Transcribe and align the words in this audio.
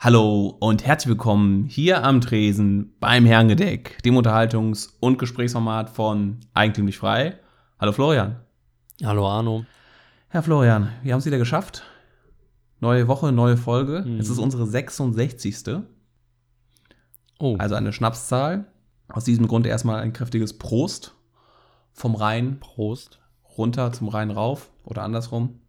Hallo 0.00 0.56
und 0.60 0.86
herzlich 0.86 1.08
willkommen 1.08 1.64
hier 1.64 2.04
am 2.04 2.20
Tresen 2.20 2.94
beim 3.00 3.26
Herrengedeck, 3.26 4.00
dem 4.04 4.16
Unterhaltungs- 4.16 4.90
und 5.00 5.18
Gesprächsformat 5.18 5.90
von 5.90 6.38
Eigentümlich 6.54 6.98
Frei. 6.98 7.38
Hallo 7.80 7.92
Florian. 7.92 8.36
Hallo 9.04 9.28
Arno. 9.28 9.64
Herr 10.28 10.42
Florian, 10.42 10.92
wir 11.02 11.12
haben 11.12 11.18
es 11.18 11.26
wieder 11.26 11.38
geschafft. 11.38 11.82
Neue 12.80 13.08
Woche, 13.08 13.32
neue 13.32 13.56
Folge. 13.56 14.04
Mhm. 14.06 14.20
Es 14.20 14.28
ist 14.28 14.38
unsere 14.38 14.66
66. 14.66 15.78
Oh, 17.40 17.56
Also 17.58 17.74
eine 17.74 17.92
Schnapszahl. 17.92 18.66
Aus 19.08 19.24
diesem 19.24 19.48
Grund 19.48 19.66
erstmal 19.66 20.00
ein 20.00 20.12
kräftiges 20.12 20.58
Prost 20.58 21.14
vom 21.92 22.14
Rhein 22.14 22.60
Prost. 22.60 23.18
runter 23.56 23.92
zum 23.92 24.08
Rhein 24.08 24.30
rauf 24.30 24.70
oder 24.84 25.02
andersrum. 25.02 25.60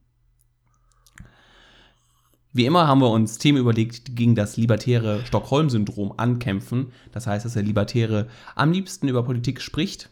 Wie 2.52 2.66
immer 2.66 2.88
haben 2.88 3.02
wir 3.02 3.12
uns 3.12 3.38
Themen 3.38 3.60
überlegt, 3.60 4.08
die 4.08 4.16
gegen 4.16 4.34
das 4.34 4.58
libertäre 4.58 5.24
Stockholm-Syndrom 5.26 6.16
ankämpfen. 6.18 6.92
Das 7.12 7.28
heißt, 7.28 7.46
dass 7.46 7.54
der 7.54 7.64
Libertäre 7.64 8.28
am 8.56 8.72
liebsten 8.72 9.08
über 9.08 9.24
Politik 9.24 9.62
spricht, 9.62 10.10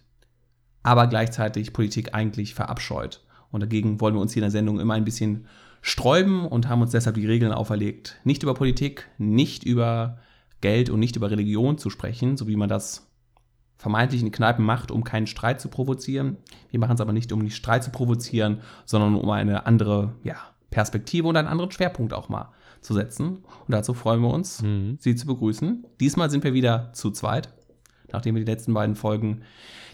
aber 0.83 1.07
gleichzeitig 1.07 1.73
Politik 1.73 2.13
eigentlich 2.13 2.53
verabscheut. 2.53 3.23
Und 3.49 3.61
dagegen 3.61 3.99
wollen 3.99 4.13
wir 4.13 4.21
uns 4.21 4.33
hier 4.33 4.41
in 4.41 4.45
der 4.45 4.51
Sendung 4.51 4.79
immer 4.79 4.93
ein 4.93 5.05
bisschen 5.05 5.47
sträuben 5.81 6.45
und 6.45 6.69
haben 6.69 6.81
uns 6.81 6.91
deshalb 6.91 7.15
die 7.15 7.25
Regeln 7.25 7.51
auferlegt, 7.51 8.19
nicht 8.23 8.43
über 8.43 8.53
Politik, 8.53 9.09
nicht 9.17 9.63
über 9.63 10.19
Geld 10.61 10.89
und 10.91 10.99
nicht 10.99 11.15
über 11.15 11.31
Religion 11.31 11.77
zu 11.79 11.89
sprechen, 11.89 12.37
so 12.37 12.47
wie 12.47 12.55
man 12.55 12.69
das 12.69 13.09
vermeintlich 13.77 14.21
in 14.21 14.31
Kneipen 14.31 14.65
macht, 14.65 14.91
um 14.91 15.03
keinen 15.03 15.27
Streit 15.27 15.61
zu 15.61 15.69
provozieren. 15.69 16.37
Wir 16.69 16.79
machen 16.79 16.95
es 16.95 17.01
aber 17.01 17.13
nicht, 17.13 17.31
um 17.31 17.39
nicht 17.39 17.55
Streit 17.55 17.83
zu 17.83 17.91
provozieren, 17.91 18.61
sondern 18.85 19.15
um 19.15 19.29
eine 19.29 19.65
andere 19.65 20.15
ja, 20.23 20.37
Perspektive 20.69 21.27
und 21.27 21.35
einen 21.37 21.47
anderen 21.47 21.71
Schwerpunkt 21.71 22.13
auch 22.13 22.29
mal 22.29 22.51
zu 22.81 22.93
setzen. 22.93 23.37
Und 23.37 23.71
dazu 23.71 23.93
freuen 23.93 24.21
wir 24.21 24.29
uns, 24.33 24.61
Mhm. 24.61 24.97
Sie 24.99 25.15
zu 25.15 25.25
begrüßen. 25.27 25.85
Diesmal 25.99 26.29
sind 26.29 26.43
wir 26.43 26.53
wieder 26.53 26.91
zu 26.93 27.11
zweit, 27.11 27.49
nachdem 28.11 28.35
wir 28.35 28.43
die 28.45 28.51
letzten 28.51 28.73
beiden 28.73 28.95
Folgen 28.95 29.41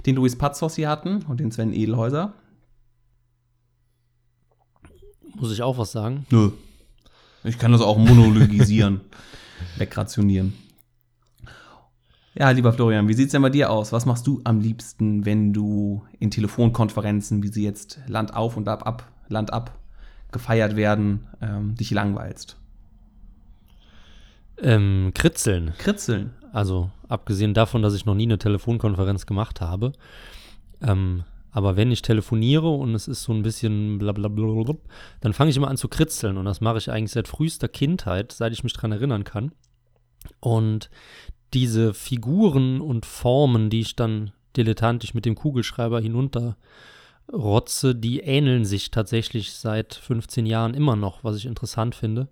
den 0.05 0.15
Luis 0.15 0.37
Patzos 0.37 0.75
hier 0.75 0.89
hatten 0.89 1.23
und 1.23 1.39
den 1.39 1.51
Sven 1.51 1.73
Edelhäuser. 1.73 2.33
Muss 5.35 5.51
ich 5.51 5.61
auch 5.61 5.77
was 5.77 5.91
sagen? 5.91 6.25
Nö. 6.29 6.51
Ich 7.43 7.57
kann 7.57 7.71
das 7.71 7.81
auch 7.81 7.97
monologisieren, 7.97 9.01
wegrationieren. 9.77 10.53
Ja, 12.35 12.49
lieber 12.49 12.73
Florian, 12.73 13.07
wie 13.07 13.13
sieht's 13.13 13.31
denn 13.31 13.41
bei 13.43 13.49
dir 13.49 13.69
aus? 13.69 13.91
Was 13.91 14.05
machst 14.05 14.25
du 14.25 14.41
am 14.43 14.59
liebsten, 14.59 15.25
wenn 15.25 15.53
du 15.53 16.03
in 16.19 16.31
Telefonkonferenzen, 16.31 17.43
wie 17.43 17.49
sie 17.49 17.63
jetzt 17.63 17.99
Land 18.07 18.33
auf 18.35 18.57
und 18.57 18.67
ab, 18.67 18.87
ab 18.87 19.11
Land 19.27 19.53
ab 19.53 19.77
gefeiert 20.33 20.75
werden, 20.75 21.27
ähm, 21.41 21.75
dich 21.75 21.91
langweilst? 21.91 22.57
Ähm, 24.57 25.11
Kritzeln. 25.13 25.73
Kritzeln. 25.77 26.31
Also 26.51 26.91
abgesehen 27.07 27.53
davon, 27.53 27.81
dass 27.81 27.95
ich 27.95 28.05
noch 28.05 28.15
nie 28.15 28.23
eine 28.23 28.37
Telefonkonferenz 28.37 29.25
gemacht 29.25 29.61
habe. 29.61 29.93
Ähm, 30.81 31.23
aber 31.51 31.75
wenn 31.75 31.91
ich 31.91 32.01
telefoniere 32.01 32.69
und 32.69 32.95
es 32.95 33.07
ist 33.07 33.23
so 33.23 33.31
ein 33.31 33.43
bisschen 33.43 33.99
blablabla, 33.99 34.75
dann 35.21 35.33
fange 35.33 35.51
ich 35.51 35.57
immer 35.57 35.69
an 35.69 35.77
zu 35.77 35.87
kritzeln. 35.87 36.37
Und 36.37 36.45
das 36.45 36.61
mache 36.61 36.79
ich 36.79 36.91
eigentlich 36.91 37.11
seit 37.11 37.27
frühester 37.27 37.67
Kindheit, 37.67 38.31
seit 38.31 38.53
ich 38.53 38.63
mich 38.63 38.73
dran 38.73 38.91
erinnern 38.91 39.23
kann. 39.23 39.51
Und 40.39 40.89
diese 41.53 41.93
Figuren 41.93 42.81
und 42.81 43.05
Formen, 43.05 43.69
die 43.69 43.81
ich 43.81 43.95
dann 43.95 44.31
dilettantisch 44.57 45.13
mit 45.13 45.25
dem 45.25 45.35
Kugelschreiber 45.35 46.01
hinunterrotze, 47.25 47.95
die 47.95 48.19
ähneln 48.19 48.65
sich 48.65 48.91
tatsächlich 48.91 49.53
seit 49.53 49.93
15 49.95 50.45
Jahren 50.45 50.73
immer 50.73 50.95
noch, 50.95 51.23
was 51.23 51.37
ich 51.37 51.45
interessant 51.45 51.95
finde. 51.95 52.27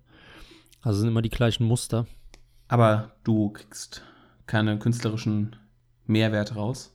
Also 0.80 1.00
sind 1.00 1.08
immer 1.08 1.22
die 1.22 1.30
gleichen 1.30 1.64
Muster. 1.64 2.06
Aber 2.68 3.12
du 3.24 3.50
kriegst 3.50 4.02
keine 4.46 4.78
künstlerischen 4.78 5.56
Mehrwerte 6.06 6.54
raus. 6.54 6.94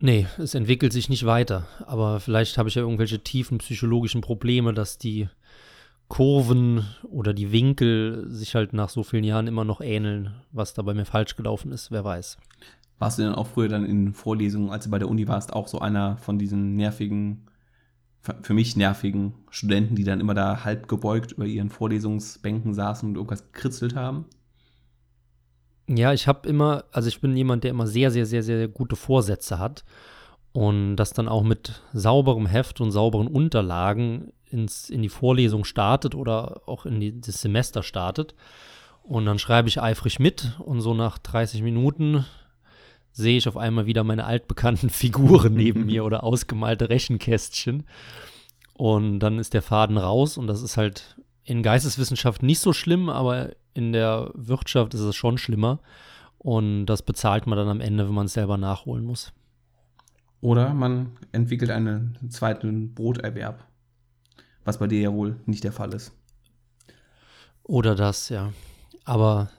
Nee, 0.00 0.26
es 0.38 0.54
entwickelt 0.54 0.92
sich 0.92 1.08
nicht 1.08 1.24
weiter. 1.24 1.66
Aber 1.86 2.20
vielleicht 2.20 2.58
habe 2.58 2.68
ich 2.68 2.74
ja 2.74 2.82
irgendwelche 2.82 3.22
tiefen 3.22 3.58
psychologischen 3.58 4.20
Probleme, 4.20 4.74
dass 4.74 4.98
die 4.98 5.28
Kurven 6.08 6.84
oder 7.04 7.32
die 7.32 7.52
Winkel 7.52 8.26
sich 8.28 8.54
halt 8.54 8.72
nach 8.72 8.90
so 8.90 9.02
vielen 9.02 9.24
Jahren 9.24 9.46
immer 9.46 9.64
noch 9.64 9.80
ähneln, 9.80 10.34
was 10.52 10.74
da 10.74 10.82
bei 10.82 10.92
mir 10.92 11.06
falsch 11.06 11.36
gelaufen 11.36 11.72
ist, 11.72 11.90
wer 11.90 12.04
weiß. 12.04 12.36
Warst 12.98 13.18
du 13.18 13.22
denn 13.22 13.34
auch 13.34 13.48
früher 13.48 13.68
dann 13.68 13.84
in 13.84 14.12
Vorlesungen, 14.14 14.70
als 14.70 14.84
du 14.84 14.90
bei 14.90 14.98
der 14.98 15.08
Uni 15.08 15.26
warst, 15.26 15.52
auch 15.52 15.68
so 15.68 15.80
einer 15.80 16.16
von 16.18 16.38
diesen 16.38 16.76
nervigen, 16.76 17.46
für 18.42 18.54
mich 18.54 18.76
nervigen 18.76 19.34
Studenten, 19.50 19.96
die 19.96 20.04
dann 20.04 20.20
immer 20.20 20.34
da 20.34 20.64
halb 20.64 20.88
gebeugt 20.88 21.32
über 21.32 21.44
ihren 21.44 21.70
Vorlesungsbänken 21.70 22.72
saßen 22.72 23.08
und 23.08 23.16
irgendwas 23.16 23.52
gekritzelt 23.52 23.94
haben? 23.94 24.26
Ja, 25.88 26.12
ich 26.14 26.26
habe 26.26 26.48
immer, 26.48 26.84
also 26.92 27.08
ich 27.08 27.20
bin 27.20 27.36
jemand, 27.36 27.64
der 27.64 27.70
immer 27.70 27.86
sehr, 27.86 28.10
sehr, 28.10 28.24
sehr, 28.24 28.42
sehr 28.42 28.68
gute 28.68 28.96
Vorsätze 28.96 29.58
hat 29.58 29.84
und 30.52 30.96
das 30.96 31.12
dann 31.12 31.28
auch 31.28 31.42
mit 31.42 31.82
sauberem 31.92 32.46
Heft 32.46 32.80
und 32.80 32.90
sauberen 32.90 33.26
Unterlagen 33.26 34.32
ins, 34.46 34.88
in 34.88 35.02
die 35.02 35.08
Vorlesung 35.08 35.64
startet 35.64 36.14
oder 36.14 36.62
auch 36.66 36.86
in 36.86 37.00
die, 37.00 37.20
das 37.20 37.42
Semester 37.42 37.82
startet. 37.82 38.34
Und 39.02 39.26
dann 39.26 39.38
schreibe 39.38 39.68
ich 39.68 39.82
eifrig 39.82 40.18
mit 40.18 40.58
und 40.60 40.80
so 40.80 40.94
nach 40.94 41.18
30 41.18 41.60
Minuten 41.62 42.24
sehe 43.14 43.38
ich 43.38 43.48
auf 43.48 43.56
einmal 43.56 43.86
wieder 43.86 44.04
meine 44.04 44.26
altbekannten 44.26 44.90
Figuren 44.90 45.54
neben 45.54 45.86
mir 45.86 46.04
oder 46.04 46.22
ausgemalte 46.22 46.90
Rechenkästchen. 46.90 47.84
Und 48.74 49.20
dann 49.20 49.38
ist 49.38 49.54
der 49.54 49.62
Faden 49.62 49.96
raus 49.96 50.36
und 50.36 50.48
das 50.48 50.60
ist 50.60 50.76
halt 50.76 51.16
in 51.44 51.62
Geisteswissenschaft 51.62 52.42
nicht 52.42 52.58
so 52.58 52.72
schlimm, 52.72 53.08
aber 53.08 53.52
in 53.72 53.92
der 53.92 54.30
Wirtschaft 54.34 54.94
ist 54.94 55.00
es 55.00 55.14
schon 55.14 55.38
schlimmer. 55.38 55.78
Und 56.38 56.86
das 56.86 57.02
bezahlt 57.02 57.46
man 57.46 57.56
dann 57.56 57.68
am 57.68 57.80
Ende, 57.80 58.06
wenn 58.06 58.14
man 58.14 58.26
es 58.26 58.34
selber 58.34 58.58
nachholen 58.58 59.04
muss. 59.04 59.32
Oder 60.40 60.74
man 60.74 61.16
entwickelt 61.32 61.70
einen 61.70 62.18
zweiten 62.28 62.94
Broterwerb, 62.94 63.64
was 64.64 64.78
bei 64.78 64.88
dir 64.88 65.00
ja 65.00 65.12
wohl 65.12 65.36
nicht 65.46 65.64
der 65.64 65.72
Fall 65.72 65.94
ist. 65.94 66.12
Oder 67.62 67.94
das, 67.94 68.28
ja. 68.28 68.52
Aber 69.04 69.50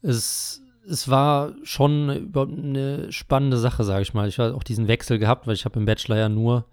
es, 0.00 0.60
es 0.88 1.08
war 1.08 1.52
schon 1.62 2.10
überhaupt 2.10 2.52
eine 2.58 3.12
spannende 3.12 3.56
Sache, 3.58 3.84
sage 3.84 4.02
ich 4.02 4.14
mal. 4.14 4.28
Ich 4.28 4.38
habe 4.38 4.54
auch 4.54 4.62
diesen 4.64 4.88
Wechsel 4.88 5.18
gehabt, 5.18 5.46
weil 5.46 5.54
ich 5.54 5.64
habe 5.64 5.78
im 5.78 5.84
Bachelor 5.86 6.16
ja 6.18 6.28
nur 6.28 6.64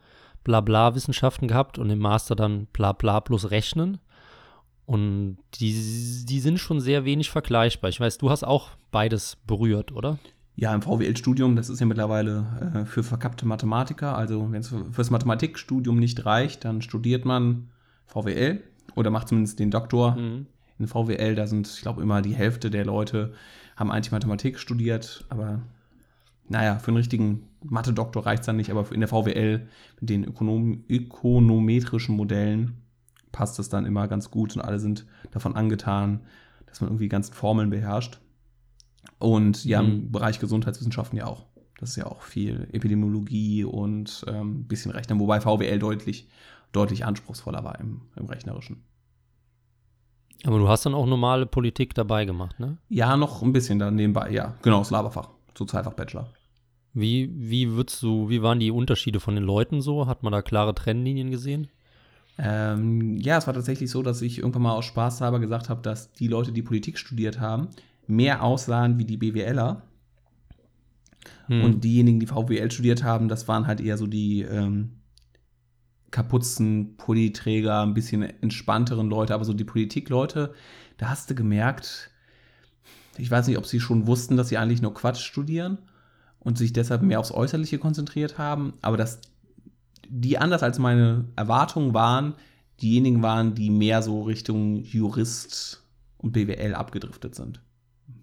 Blabla-Wissenschaften 0.44 1.48
gehabt 1.48 1.78
und 1.78 1.90
im 1.90 2.00
Master 2.00 2.36
dann 2.36 2.66
Blabla 2.74 3.20
plus 3.22 3.52
Rechnen. 3.52 4.00
Und 4.86 5.38
die, 5.60 5.72
die 6.26 6.40
sind 6.40 6.58
schon 6.60 6.80
sehr 6.80 7.06
wenig 7.06 7.30
vergleichbar. 7.30 7.90
Ich 7.90 8.00
weiß, 8.00 8.18
du 8.18 8.30
hast 8.32 8.44
auch 8.44 8.70
beides 8.92 9.38
berührt, 9.46 9.92
oder? 9.92 10.18
Ja, 10.56 10.74
im 10.74 10.82
VWL-Studium, 10.82 11.56
das 11.56 11.70
ist 11.70 11.80
ja 11.80 11.86
mittlerweile 11.86 12.46
äh, 12.76 12.86
für 12.86 13.04
verkappte 13.04 13.46
Mathematiker. 13.46 14.18
Also, 14.18 14.52
wenn 14.52 14.62
es 14.62 14.70
für- 14.70 14.92
fürs 14.92 15.12
Mathematikstudium 15.12 16.00
nicht 16.00 16.26
reicht, 16.26 16.66
dann 16.66 16.82
studiert 16.82 17.24
man 17.24 17.70
VWL 18.08 18.64
oder 18.96 19.12
macht 19.12 19.28
zumindest 19.28 19.60
den 19.60 19.70
Doktor 19.72 20.18
in 20.80 20.88
VWL. 20.88 21.36
Da 21.36 21.46
sind, 21.46 21.68
ich 21.68 21.82
glaube, 21.82 22.02
immer 22.02 22.22
die 22.24 22.34
Hälfte 22.34 22.72
der 22.72 22.84
Leute 22.86 23.34
haben 23.80 23.92
eigentlich 23.92 24.12
Mathematik 24.12 24.60
studiert. 24.60 25.26
Aber 25.30 25.62
naja, 26.50 26.80
für 26.80 26.90
einen 26.90 26.98
richtigen 26.98 27.48
Mathe-Doktor 27.64 28.26
reicht 28.26 28.42
es 28.42 28.46
dann 28.46 28.58
nicht. 28.58 28.72
Aber 28.72 28.92
in 28.92 29.00
der 29.00 29.08
VWL 29.08 29.68
mit 30.02 30.10
den 30.10 30.26
Ökonom 30.26 30.84
ökonometrischen 30.90 32.16
Modellen 32.16 32.82
passt 33.32 33.58
es 33.60 33.70
dann 33.70 33.86
immer 33.86 34.08
ganz 34.08 34.32
gut 34.32 34.56
und 34.56 34.62
alle 34.62 34.80
sind 34.80 35.06
davon 35.32 35.56
angetan, 35.56 36.22
dass 36.66 36.82
man 36.82 36.90
irgendwie 36.90 37.06
die 37.06 37.10
ganzen 37.10 37.34
Formeln 37.34 37.70
beherrscht. 37.70 38.20
Und 39.18 39.64
ja, 39.66 39.80
im 39.80 40.06
Mhm. 40.06 40.12
Bereich 40.12 40.40
Gesundheitswissenschaften 40.40 41.18
ja 41.18 41.26
auch. 41.28 41.46
Das 41.78 41.92
ist 41.92 41.96
ja 41.96 42.08
auch 42.08 42.24
viel 42.24 42.68
Epidemiologie 42.74 43.64
und 43.64 44.26
ähm, 44.28 44.62
ein 44.62 44.68
bisschen 44.68 44.92
Rechnen, 44.92 45.20
wobei 45.20 45.40
VWL 45.40 45.80
deutlich, 45.80 46.28
deutlich 46.74 47.06
anspruchsvoller 47.06 47.64
war 47.64 47.80
im, 47.80 48.02
im 48.18 48.26
Rechnerischen. 48.26 48.84
Aber 50.46 50.58
du 50.58 50.70
hast 50.70 50.86
dann 50.86 50.94
auch 50.94 51.06
normale 51.06 51.46
Politik 51.46 51.94
dabei 51.94 52.26
gemacht, 52.26 52.60
ne? 52.60 52.78
Ja, 52.88 53.18
noch 53.18 53.42
ein 53.42 53.52
bisschen 53.52 53.80
dann 53.80 53.96
nebenbei, 53.96 54.32
ja. 54.32 54.56
Genau, 54.62 54.80
das 54.80 54.92
Laberfach. 54.92 55.30
So 55.58 55.66
zweifach 55.66 55.94
Bachelor. 55.94 56.30
Wie, 56.94 57.30
wie 57.36 57.72
würdest 57.72 58.02
du, 58.02 58.30
wie 58.30 58.42
waren 58.42 58.60
die 58.60 58.72
Unterschiede 58.72 59.20
von 59.20 59.36
den 59.36 59.44
Leuten 59.44 59.82
so? 59.82 60.08
Hat 60.08 60.24
man 60.24 60.32
da 60.32 60.42
klare 60.42 60.74
Trennlinien 60.74 61.30
gesehen? 61.30 61.68
Ähm, 62.38 63.18
ja, 63.18 63.38
es 63.38 63.48
war 63.48 63.54
tatsächlich 63.54 63.92
so, 63.92 64.02
dass 64.02 64.22
ich 64.22 64.40
irgendwann 64.40 64.62
mal 64.62 64.74
aus 64.74 64.86
Spaß 64.86 65.20
halber 65.22 65.40
gesagt 65.40 65.70
habe, 65.70 65.82
dass 65.82 66.14
die 66.14 66.28
Leute, 66.28 66.54
die 66.54 66.62
Politik 66.62 66.98
studiert 66.98 67.40
haben, 67.40 67.68
mehr 68.08 68.44
aussahen 68.44 68.98
wie 68.98 69.06
die 69.06 69.18
BWLer. 69.18 69.82
Hm. 71.48 71.64
Und 71.64 71.84
diejenigen, 71.84 72.22
die 72.22 72.28
VWL 72.28 72.72
studiert 72.72 73.04
haben, 73.04 73.28
das 73.28 73.50
waren 73.50 73.68
halt 73.68 73.82
eher 73.82 73.98
so 73.98 74.08
die 74.08 74.42
ähm, 74.42 74.99
Kapuzen, 76.12 76.96
Pulliträger, 76.98 77.82
ein 77.82 77.94
bisschen 77.94 78.24
entspannteren 78.24 79.10
Leute, 79.10 79.34
aber 79.34 79.46
so 79.46 79.54
die 79.54 79.64
Politikleute, 79.64 80.54
da 80.98 81.10
hast 81.10 81.30
du 81.30 81.36
gemerkt, 81.36 82.10
ich 83.18 83.30
weiß 83.30 83.48
nicht, 83.48 83.58
ob 83.58 83.66
sie 83.66 83.80
schon 83.80 84.08
wussten, 84.08 84.38
dass 84.38 84.50
sie 84.50 84.58
eigentlich 84.58 84.82
nur 84.82 84.94
Quatsch 84.94 85.22
studieren 85.22 85.78
und 86.40 86.58
sich 86.58 86.74
deshalb 86.74 87.02
mehr 87.02 87.20
aufs 87.20 87.32
Äußerliche 87.32 87.78
konzentriert 87.78 88.38
haben, 88.38 88.74
aber 88.82 88.98
dass 88.98 89.20
die 90.08 90.38
anders 90.38 90.64
als 90.64 90.80
meine 90.80 91.26
Erwartungen 91.36 91.94
waren, 91.94 92.34
diejenigen 92.82 93.22
waren, 93.22 93.56
die 93.56 93.70
mehr 93.70 94.02
so 94.02 94.24
Richtung 94.24 94.78
Jurist 94.78 95.84
und 96.18 96.32
BWL 96.32 96.74
abgedriftet 96.74 97.36
sind. 97.36 97.62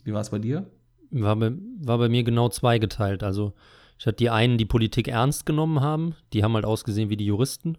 Wie 0.04 0.12
war 0.12 0.20
es 0.20 0.30
bei 0.30 0.38
dir? 0.38 0.66
War 1.10 1.36
bei, 1.36 1.52
war 1.78 1.98
bei 1.98 2.08
mir 2.08 2.24
genau 2.24 2.48
zweigeteilt. 2.48 3.22
Also 3.22 3.54
ich 3.98 4.06
hatte 4.06 4.16
die 4.16 4.30
einen, 4.30 4.58
die 4.58 4.64
Politik 4.64 5.08
ernst 5.08 5.46
genommen 5.46 5.80
haben, 5.80 6.14
die 6.32 6.44
haben 6.44 6.54
halt 6.54 6.64
ausgesehen 6.64 7.10
wie 7.10 7.16
die 7.16 7.26
Juristen. 7.26 7.78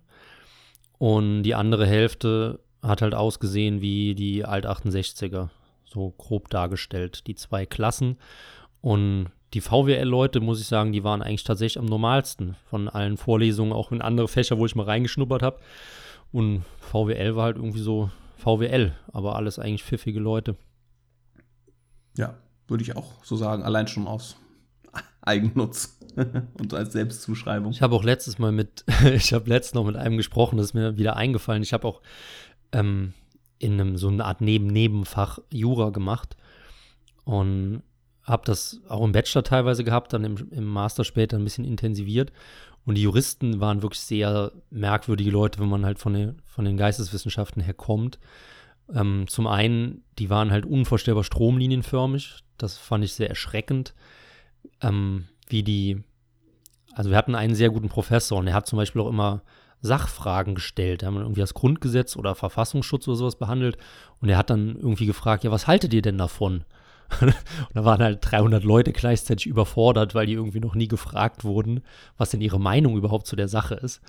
Und 0.98 1.44
die 1.44 1.54
andere 1.54 1.86
Hälfte 1.86 2.60
hat 2.81 3.02
halt 3.02 3.14
ausgesehen 3.14 3.81
wie 3.81 4.16
die 4.16 4.46
Alt-68er, 4.46 5.50
so 5.86 6.14
grob 6.18 6.50
dargestellt, 6.50 7.28
die 7.28 7.36
zwei 7.36 7.66
Klassen. 7.66 8.18
Und 8.81 9.28
die 9.54 9.62
VWL-Leute, 9.62 10.40
muss 10.40 10.60
ich 10.60 10.68
sagen, 10.68 10.92
die 10.92 11.04
waren 11.04 11.22
eigentlich 11.22 11.44
tatsächlich 11.44 11.80
am 11.80 11.86
normalsten 11.86 12.56
von 12.66 12.90
allen 12.90 13.18
Vorlesungen, 13.18 13.74
auch 13.74 13.92
in 13.92 14.02
andere 14.02 14.28
Fächer, 14.28 14.58
wo 14.58 14.66
ich 14.66 14.75
mal 14.75 14.84
reingeschnuppert 14.84 15.44
habe. 15.44 15.60
Und 16.31 16.64
VWL 16.80 17.36
war 17.36 17.46
halt 17.46 17.58
irgendwie 17.58 17.80
so 17.80 18.10
VWL, 18.38 18.94
aber 19.14 19.36
alles 19.36 19.60
eigentlich 19.60 19.84
pfiffige 19.84 20.19
Leute. 20.19 20.56
Ja, 22.18 22.36
würde 22.68 22.84
ich 22.84 22.96
auch 22.96 23.24
so 23.24 23.36
sagen, 23.36 23.64
allein 23.64 23.88
schon 23.88 24.08
aus 24.08 24.36
Eigennutz 25.27 26.00
und 26.59 26.74
als 26.74 26.94
Selbstzuschreibung. 26.94 27.71
Ich 27.71 27.81
habe 27.81 27.95
auch 27.95 28.03
letztes 28.03 28.39
Mal 28.39 28.51
mit, 28.51 28.83
ich 29.13 29.33
habe 29.33 29.50
letztens 29.50 29.75
noch 29.75 29.85
mit 29.85 29.95
einem 29.95 30.18
gesprochen, 30.18 30.57
das 30.57 30.68
ist 30.68 30.74
mir 30.74 30.97
wieder 30.97 31.15
eingefallen. 31.15 31.63
Ich 31.63 31.74
habe 31.74 31.88
auch 31.88 32.01
ähm, 32.71 33.13
in 33.59 33.74
einem 33.74 33.97
so 33.97 34.07
eine 34.07 34.25
Art 34.25 34.41
Neben-Nebenfach 34.41 35.39
Jura 35.51 35.89
gemacht 35.89 36.38
und 37.24 37.83
habe 38.24 38.44
das 38.45 38.81
auch 38.89 39.03
im 39.03 39.13
Bachelor 39.13 39.44
teilweise 39.44 39.83
gehabt, 39.83 40.13
dann 40.13 40.24
im, 40.24 40.35
im 40.51 40.65
Master 40.65 41.03
später 41.03 41.38
ein 41.38 41.44
bisschen 41.44 41.65
intensiviert. 41.65 42.31
Und 42.85 42.95
die 42.95 43.01
Juristen 43.01 43.59
waren 43.59 43.81
wirklich 43.81 44.01
sehr 44.01 44.51
merkwürdige 44.69 45.31
Leute, 45.31 45.59
wenn 45.59 45.69
man 45.69 45.85
halt 45.85 46.00
von 46.00 46.13
den, 46.13 46.41
von 46.45 46.65
den 46.65 46.77
Geisteswissenschaften 46.77 47.62
her 47.62 47.73
kommt. 47.73 48.19
Ähm, 48.94 49.25
zum 49.27 49.47
einen, 49.47 50.03
die 50.19 50.30
waren 50.30 50.51
halt 50.51 50.65
unvorstellbar 50.65 51.23
stromlinienförmig. 51.23 52.44
Das 52.57 52.77
fand 52.77 53.03
ich 53.03 53.13
sehr 53.13 53.30
erschreckend. 53.30 53.94
Ähm, 54.81 55.25
wie 55.48 55.64
die, 55.64 56.04
also 56.94 57.10
wir 57.10 57.18
hatten 57.18 57.36
einen 57.36 57.56
sehr 57.56 57.69
guten 57.69 57.90
Professor 57.90 58.38
und 58.38 58.46
der 58.46 58.54
hat 58.54 58.68
zum 58.68 58.78
Beispiel 58.78 59.02
auch 59.02 59.10
immer 59.10 59.42
Sachfragen 59.81 60.56
gestellt. 60.56 61.02
Da 61.02 61.08
haben 61.08 61.16
wir 61.16 61.22
irgendwie 61.22 61.42
das 61.42 61.54
Grundgesetz 61.54 62.16
oder 62.16 62.36
Verfassungsschutz 62.36 63.08
oder 63.08 63.18
sowas 63.18 63.38
behandelt. 63.38 63.78
Und 64.22 64.30
er 64.30 64.38
hat 64.38 64.50
dann 64.50 64.75
irgendwie 64.75 65.06
gefragt, 65.06 65.44
ja, 65.44 65.52
was 65.52 65.68
haltet 65.68 65.94
ihr 65.94 66.02
denn 66.02 66.18
davon? 66.18 66.64
und 67.22 67.34
da 67.74 67.86
waren 67.86 68.02
halt 68.02 68.19
300 68.22 68.64
Leute 68.64 68.92
gleichzeitig 68.92 69.46
überfordert, 69.46 70.14
weil 70.14 70.25
die 70.25 70.34
irgendwie 70.34 70.60
noch 70.60 70.75
nie 70.75 70.88
gefragt 70.88 71.44
wurden, 71.44 71.81
was 72.18 72.31
denn 72.31 72.42
ihre 72.42 72.60
Meinung 72.60 72.98
überhaupt 72.98 73.28
zu 73.28 73.36
der 73.36 73.48
Sache 73.48 73.75
ist. 73.75 74.02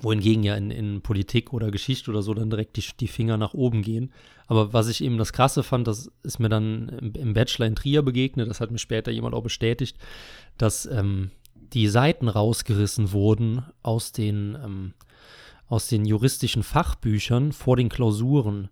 Wohingegen 0.00 0.42
ja 0.42 0.56
in, 0.56 0.70
in 0.70 1.00
Politik 1.02 1.52
oder 1.52 1.70
Geschichte 1.70 2.10
oder 2.10 2.22
so 2.22 2.34
dann 2.34 2.50
direkt 2.50 2.76
die, 2.76 2.84
die 2.98 3.08
Finger 3.08 3.36
nach 3.36 3.54
oben 3.54 3.82
gehen. 3.82 4.12
Aber 4.46 4.72
was 4.72 4.88
ich 4.88 5.02
eben 5.02 5.18
das 5.18 5.32
Krasse 5.32 5.62
fand, 5.62 5.86
das 5.86 6.10
ist 6.22 6.40
mir 6.40 6.48
dann 6.48 6.88
im, 6.88 7.12
im 7.12 7.34
Bachelor 7.34 7.66
in 7.66 7.76
Trier 7.76 8.02
begegnet, 8.02 8.50
das 8.50 8.60
hat 8.60 8.70
mir 8.70 8.78
später 8.78 9.10
jemand 9.10 9.34
auch 9.34 9.42
bestätigt, 9.42 9.96
dass 10.58 10.86
ähm, 10.86 11.30
die 11.54 11.88
Seiten 11.88 12.28
rausgerissen 12.28 13.12
wurden 13.12 13.64
aus 13.82 14.12
den, 14.12 14.58
ähm, 14.62 14.94
aus 15.68 15.88
den 15.88 16.04
juristischen 16.04 16.62
Fachbüchern 16.62 17.52
vor 17.52 17.76
den 17.76 17.88
Klausuren 17.88 18.68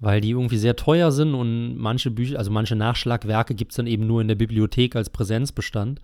weil 0.00 0.20
die 0.20 0.30
irgendwie 0.30 0.58
sehr 0.58 0.76
teuer 0.76 1.12
sind 1.12 1.34
und 1.34 1.76
manche 1.76 2.10
Bücher, 2.10 2.38
also 2.38 2.50
manche 2.50 2.76
Nachschlagwerke 2.76 3.54
gibt 3.54 3.72
es 3.72 3.76
dann 3.76 3.86
eben 3.86 4.06
nur 4.06 4.20
in 4.20 4.28
der 4.28 4.34
Bibliothek 4.34 4.96
als 4.96 5.08
Präsenzbestand. 5.08 6.00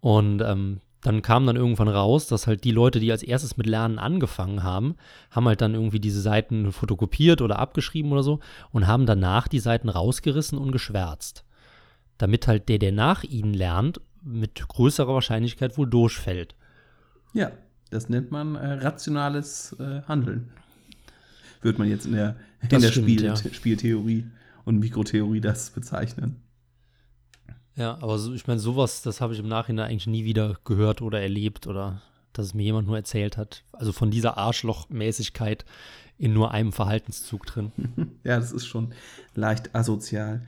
Und 0.00 0.40
ähm, 0.40 0.80
dann 1.02 1.22
kam 1.22 1.46
dann 1.46 1.56
irgendwann 1.56 1.88
raus, 1.88 2.26
dass 2.26 2.46
halt 2.46 2.64
die 2.64 2.72
Leute, 2.72 3.00
die 3.00 3.12
als 3.12 3.22
erstes 3.22 3.56
mit 3.56 3.66
Lernen 3.66 3.98
angefangen 3.98 4.62
haben, 4.62 4.96
haben 5.30 5.46
halt 5.46 5.60
dann 5.60 5.74
irgendwie 5.74 6.00
diese 6.00 6.20
Seiten 6.20 6.72
fotokopiert 6.72 7.42
oder 7.42 7.58
abgeschrieben 7.58 8.12
oder 8.12 8.22
so 8.22 8.40
und 8.72 8.86
haben 8.86 9.06
danach 9.06 9.48
die 9.48 9.60
Seiten 9.60 9.88
rausgerissen 9.88 10.58
und 10.58 10.72
geschwärzt. 10.72 11.44
Damit 12.18 12.48
halt 12.48 12.68
der, 12.68 12.78
der 12.78 12.92
nach 12.92 13.24
ihnen 13.24 13.54
lernt, 13.54 14.00
mit 14.22 14.66
größerer 14.68 15.14
Wahrscheinlichkeit 15.14 15.78
wohl 15.78 15.88
durchfällt. 15.88 16.54
Ja, 17.32 17.52
das 17.90 18.08
nennt 18.08 18.32
man 18.32 18.56
äh, 18.56 18.72
rationales 18.72 19.76
äh, 19.78 20.02
Handeln 20.08 20.50
wird 21.66 21.78
man 21.78 21.88
jetzt 21.88 22.06
in 22.06 22.12
der, 22.12 22.36
in 22.62 22.68
der 22.68 22.80
stimmt, 22.88 23.10
Spiel, 23.10 23.24
ja. 23.24 23.36
Spieltheorie 23.36 24.24
und 24.64 24.78
Mikrotheorie 24.78 25.40
das 25.40 25.70
bezeichnen. 25.70 26.36
Ja, 27.76 27.98
aber 28.00 28.18
so, 28.18 28.32
ich 28.32 28.46
meine, 28.46 28.58
sowas, 28.58 29.02
das 29.02 29.20
habe 29.20 29.34
ich 29.34 29.38
im 29.38 29.48
Nachhinein 29.48 29.90
eigentlich 29.90 30.06
nie 30.06 30.24
wieder 30.24 30.56
gehört 30.64 31.02
oder 31.02 31.20
erlebt 31.20 31.66
oder 31.66 32.00
dass 32.32 32.46
es 32.46 32.54
mir 32.54 32.64
jemand 32.64 32.86
nur 32.86 32.96
erzählt 32.96 33.36
hat. 33.36 33.62
Also 33.72 33.92
von 33.92 34.10
dieser 34.10 34.38
Arschlochmäßigkeit 34.38 35.64
in 36.18 36.32
nur 36.32 36.50
einem 36.50 36.72
Verhaltenszug 36.72 37.46
drin. 37.46 37.72
ja, 38.24 38.38
das 38.38 38.52
ist 38.52 38.66
schon 38.66 38.92
leicht 39.34 39.74
asozial. 39.74 40.46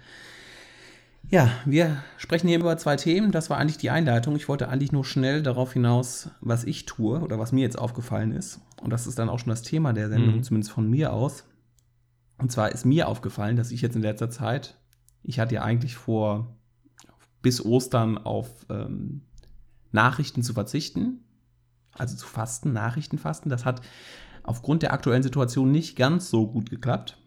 Ja, 1.30 1.50
wir 1.66 2.02
sprechen 2.16 2.48
hier 2.48 2.58
über 2.58 2.78
zwei 2.78 2.96
Themen. 2.96 3.32
Das 3.32 3.50
war 3.50 3.58
eigentlich 3.58 3.76
die 3.76 3.90
Einleitung. 3.90 4.34
Ich 4.36 4.48
wollte 4.48 4.68
eigentlich 4.68 4.92
nur 4.92 5.04
schnell 5.04 5.42
darauf 5.42 5.74
hinaus, 5.74 6.30
was 6.40 6.64
ich 6.64 6.86
tue 6.86 7.20
oder 7.20 7.38
was 7.38 7.52
mir 7.52 7.60
jetzt 7.60 7.78
aufgefallen 7.78 8.32
ist. 8.32 8.60
Und 8.80 8.90
das 8.90 9.06
ist 9.06 9.18
dann 9.18 9.28
auch 9.28 9.38
schon 9.38 9.50
das 9.50 9.62
Thema 9.62 9.92
der 9.92 10.08
Sendung, 10.08 10.36
mhm. 10.36 10.42
zumindest 10.42 10.72
von 10.72 10.88
mir 10.88 11.12
aus. 11.12 11.44
Und 12.38 12.50
zwar 12.50 12.72
ist 12.72 12.86
mir 12.86 13.08
aufgefallen, 13.08 13.56
dass 13.56 13.72
ich 13.72 13.82
jetzt 13.82 13.96
in 13.96 14.02
letzter 14.02 14.30
Zeit, 14.30 14.78
ich 15.22 15.38
hatte 15.38 15.56
ja 15.56 15.62
eigentlich 15.62 15.96
vor, 15.96 16.56
bis 17.42 17.64
Ostern 17.64 18.18
auf 18.18 18.66
ähm, 18.68 19.22
Nachrichten 19.92 20.42
zu 20.42 20.52
verzichten, 20.52 21.24
also 21.92 22.16
zu 22.16 22.26
fasten, 22.26 22.72
Nachrichten 22.72 23.18
fasten. 23.18 23.48
Das 23.48 23.64
hat 23.64 23.80
aufgrund 24.42 24.82
der 24.82 24.92
aktuellen 24.92 25.22
Situation 25.22 25.70
nicht 25.70 25.96
ganz 25.96 26.30
so 26.30 26.46
gut 26.46 26.70
geklappt. 26.70 27.18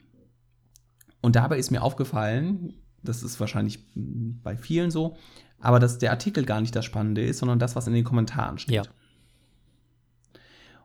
Und 1.22 1.36
dabei 1.36 1.58
ist 1.58 1.72
mir 1.72 1.84
aufgefallen, 1.84 2.74
das 3.04 3.24
ist 3.24 3.40
wahrscheinlich 3.40 3.86
bei 3.96 4.58
vielen 4.58 4.92
so, 4.92 5.18
aber 5.60 5.80
dass 5.80 6.00
der 6.00 6.12
Artikel 6.12 6.46
gar 6.46 6.62
nicht 6.62 6.76
das 6.76 6.86
Spannende 6.86 7.24
ist, 7.24 7.40
sondern 7.40 7.60
das, 7.60 7.76
was 7.76 7.88
in 7.88 7.94
den 7.94 8.04
Kommentaren 8.04 8.58
steht. 8.58 8.76
Ja. 8.76 8.84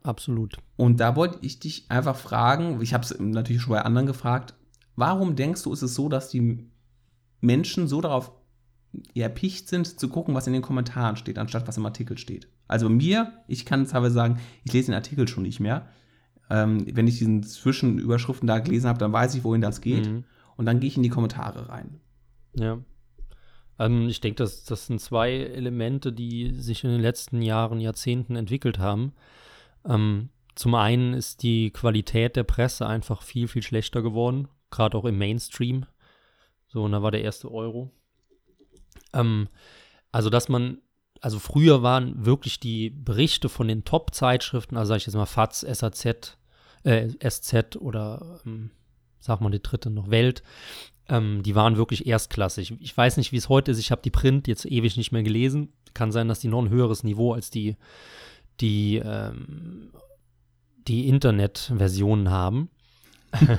Absolut. 0.03 0.59
Und 0.77 1.01
da 1.01 1.17
wollte 1.17 1.39
ich 1.41 1.59
dich 1.59 1.91
einfach 1.91 2.17
fragen, 2.17 2.81
ich 2.81 2.95
habe 2.95 3.03
es 3.03 3.19
natürlich 3.19 3.63
schon 3.63 3.73
bei 3.73 3.83
anderen 3.83 4.07
gefragt, 4.07 4.55
warum 4.95 5.35
denkst 5.35 5.65
du, 5.65 5.73
ist 5.73 5.83
es 5.83 5.95
so, 5.95 6.09
dass 6.09 6.29
die 6.29 6.71
Menschen 7.41 7.89
so 7.89 8.01
darauf 8.01 8.33
erpicht 9.15 9.69
sind, 9.69 9.99
zu 9.99 10.09
gucken, 10.09 10.35
was 10.35 10.47
in 10.47 10.53
den 10.53 10.63
Kommentaren 10.63 11.17
steht, 11.17 11.39
anstatt 11.39 11.67
was 11.67 11.77
im 11.77 11.87
Artikel 11.87 12.19
steht? 12.19 12.49
Also 12.69 12.89
mir, 12.89 13.33
ich 13.49 13.65
kann 13.65 13.87
teilweise 13.87 14.15
sagen, 14.15 14.41
ich 14.65 14.73
lese 14.73 14.87
den 14.87 14.95
Artikel 14.95 15.29
schon 15.29 15.45
nicht 15.45 15.61
mehr. 15.61 15.89
Ähm, 16.49 16.87
wenn 16.95 17.09
ich 17.09 17.19
diesen 17.19 17.43
Zwischenüberschriften 17.43 18.47
da 18.47 18.59
gelesen 18.59 18.89
habe, 18.89 18.99
dann 18.99 19.13
weiß 19.13 19.35
ich, 19.35 19.45
wohin 19.45 19.61
das 19.61 19.81
geht. 19.81 20.07
Mhm. 20.07 20.25
Und 20.57 20.67
dann 20.67 20.81
gehe 20.81 20.89
ich 20.89 20.97
in 20.97 21.03
die 21.03 21.09
Kommentare 21.09 21.69
rein. 21.69 22.01
Ja. 22.55 22.79
Ähm, 23.79 24.09
ich 24.09 24.21
denke, 24.21 24.37
das, 24.37 24.65
das 24.65 24.87
sind 24.87 25.01
zwei 25.01 25.33
Elemente, 25.33 26.13
die 26.13 26.53
sich 26.53 26.85
in 26.85 26.91
den 26.91 27.01
letzten 27.01 27.43
Jahren, 27.43 27.81
Jahrzehnten 27.81 28.37
entwickelt 28.37 28.79
haben. 28.79 29.13
Ähm, 29.85 30.31
zum 30.55 30.75
einen 30.75 31.13
ist 31.13 31.43
die 31.43 31.71
Qualität 31.71 32.37
der 32.37 32.45
Presse 32.45 32.87
einfach 32.87 33.23
viel, 33.23 33.47
viel 33.49 33.63
schlechter 33.63 34.03
geworden, 34.03 34.49
gerade 34.71 34.97
auch 34.97 35.05
im 35.05 35.19
Mainstream. 35.19 35.85
So, 36.67 36.85
und 36.85 36.93
da 36.93 37.03
war 37.03 37.11
der 37.11 37.23
erste 37.23 37.51
Euro. 37.51 37.93
Ähm, 39.13 39.49
also, 40.13 40.31
dass 40.31 40.49
man, 40.49 40.79
also 41.21 41.39
früher 41.39 41.83
waren 41.83 42.25
wirklich 42.25 42.61
die 42.61 42.91
Berichte 42.91 43.49
von 43.49 43.69
den 43.69 43.85
Top-Zeitschriften, 43.85 44.77
also 44.77 44.91
sag 44.91 44.97
ich 44.99 45.07
jetzt 45.07 45.15
mal 45.15 45.27
FAZ, 45.27 45.61
SAZ, 45.61 46.37
äh, 46.85 47.09
SZ 47.29 47.77
oder 47.77 48.41
ähm, 48.47 48.71
sag 49.19 49.41
mal 49.41 49.51
die 49.51 49.63
dritte 49.63 49.91
noch 49.91 50.11
Welt, 50.11 50.43
ähm, 51.09 51.43
die 51.43 51.55
waren 51.55 51.77
wirklich 51.77 52.07
erstklassig. 52.07 52.75
Ich 52.81 52.97
weiß 52.97 53.17
nicht, 53.17 53.33
wie 53.33 53.37
es 53.37 53.49
heute 53.49 53.71
ist. 53.71 53.79
Ich 53.79 53.91
habe 53.91 54.03
die 54.03 54.11
Print 54.11 54.49
jetzt 54.49 54.65
ewig 54.65 54.97
nicht 54.97 55.13
mehr 55.13 55.23
gelesen. 55.23 55.73
Kann 55.95 56.13
sein, 56.13 56.29
dass 56.29 56.41
die 56.41 56.49
noch 56.49 56.63
ein 56.63 56.71
höheres 56.71 57.05
Niveau 57.05 57.33
als 57.33 57.51
die, 57.51 57.77
die, 58.61 58.97
ähm, 58.97 59.91
die 60.89 61.09
Internetversionen 61.09 62.31
haben. 62.31 62.71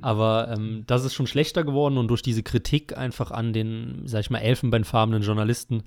Aber 0.00 0.48
ähm, 0.52 0.84
das 0.86 1.04
ist 1.04 1.14
schon 1.14 1.26
schlechter 1.26 1.64
geworden 1.64 1.98
und 1.98 2.08
durch 2.08 2.22
diese 2.22 2.42
Kritik 2.42 2.96
einfach 2.96 3.30
an 3.30 3.52
den, 3.52 4.02
sag 4.04 4.20
ich 4.20 4.30
mal, 4.30 4.38
elfenbeinfarbenen 4.38 5.22
Journalisten 5.22 5.84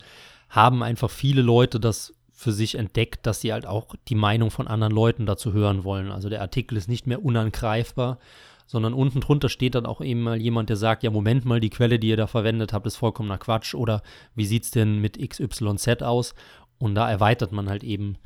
haben 0.50 0.84
einfach 0.84 1.10
viele 1.10 1.42
Leute 1.42 1.80
das 1.80 2.14
für 2.32 2.52
sich 2.52 2.76
entdeckt, 2.76 3.28
dass 3.28 3.42
sie 3.42 3.54
halt 3.54 3.68
auch 3.68 3.96
die 4.08 4.16
Meinung 4.16 4.50
von 4.50 4.68
anderen 4.68 4.94
Leuten 4.94 5.26
dazu 5.26 5.54
hören 5.54 5.84
wollen. 5.84 6.12
Also 6.12 6.28
der 6.28 6.42
Artikel 6.42 6.76
ist 6.76 6.90
nicht 6.90 7.06
mehr 7.06 7.24
unangreifbar, 7.24 8.18
sondern 8.66 8.94
unten 8.94 9.20
drunter 9.20 9.50
steht 9.50 9.76
dann 9.76 9.86
auch 9.86 10.02
eben 10.02 10.24
mal 10.24 10.42
jemand, 10.42 10.70
der 10.70 10.78
sagt, 10.78 11.04
ja, 11.04 11.12
Moment 11.12 11.46
mal, 11.46 11.60
die 11.60 11.70
Quelle, 11.70 12.00
die 12.00 12.08
ihr 12.08 12.18
da 12.18 12.26
verwendet 12.26 12.74
habt, 12.74 12.88
ist 12.88 12.96
vollkommener 12.96 13.38
Quatsch 13.38 13.76
oder 13.76 14.02
wie 14.34 14.46
sieht 14.46 14.64
es 14.64 14.72
denn 14.72 15.00
mit 15.00 15.20
XYZ 15.20 16.02
aus? 16.02 16.34
Und 16.80 16.96
da 16.96 17.10
erweitert 17.10 17.52
man 17.52 17.70
halt 17.70 17.84
eben 17.84 18.18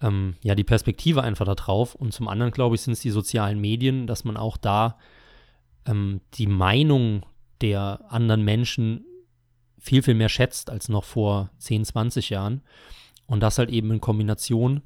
ähm, 0.00 0.36
ja 0.42 0.54
die 0.54 0.64
Perspektive 0.64 1.22
einfach 1.22 1.46
da 1.46 1.54
drauf. 1.54 1.94
Und 1.94 2.12
zum 2.12 2.28
anderen, 2.28 2.52
glaube 2.52 2.74
ich, 2.74 2.82
sind 2.82 2.92
es 2.92 3.00
die 3.00 3.10
sozialen 3.10 3.60
Medien, 3.60 4.06
dass 4.06 4.24
man 4.24 4.36
auch 4.36 4.56
da 4.56 4.98
ähm, 5.86 6.20
die 6.34 6.46
Meinung 6.46 7.24
der 7.60 8.00
anderen 8.08 8.42
Menschen 8.42 9.04
viel, 9.78 10.02
viel 10.02 10.14
mehr 10.14 10.28
schätzt 10.28 10.70
als 10.70 10.88
noch 10.88 11.04
vor 11.04 11.50
10, 11.58 11.84
20 11.84 12.30
Jahren. 12.30 12.62
Und 13.26 13.40
das 13.40 13.58
halt 13.58 13.70
eben 13.70 13.90
in 13.92 14.00
Kombination. 14.00 14.82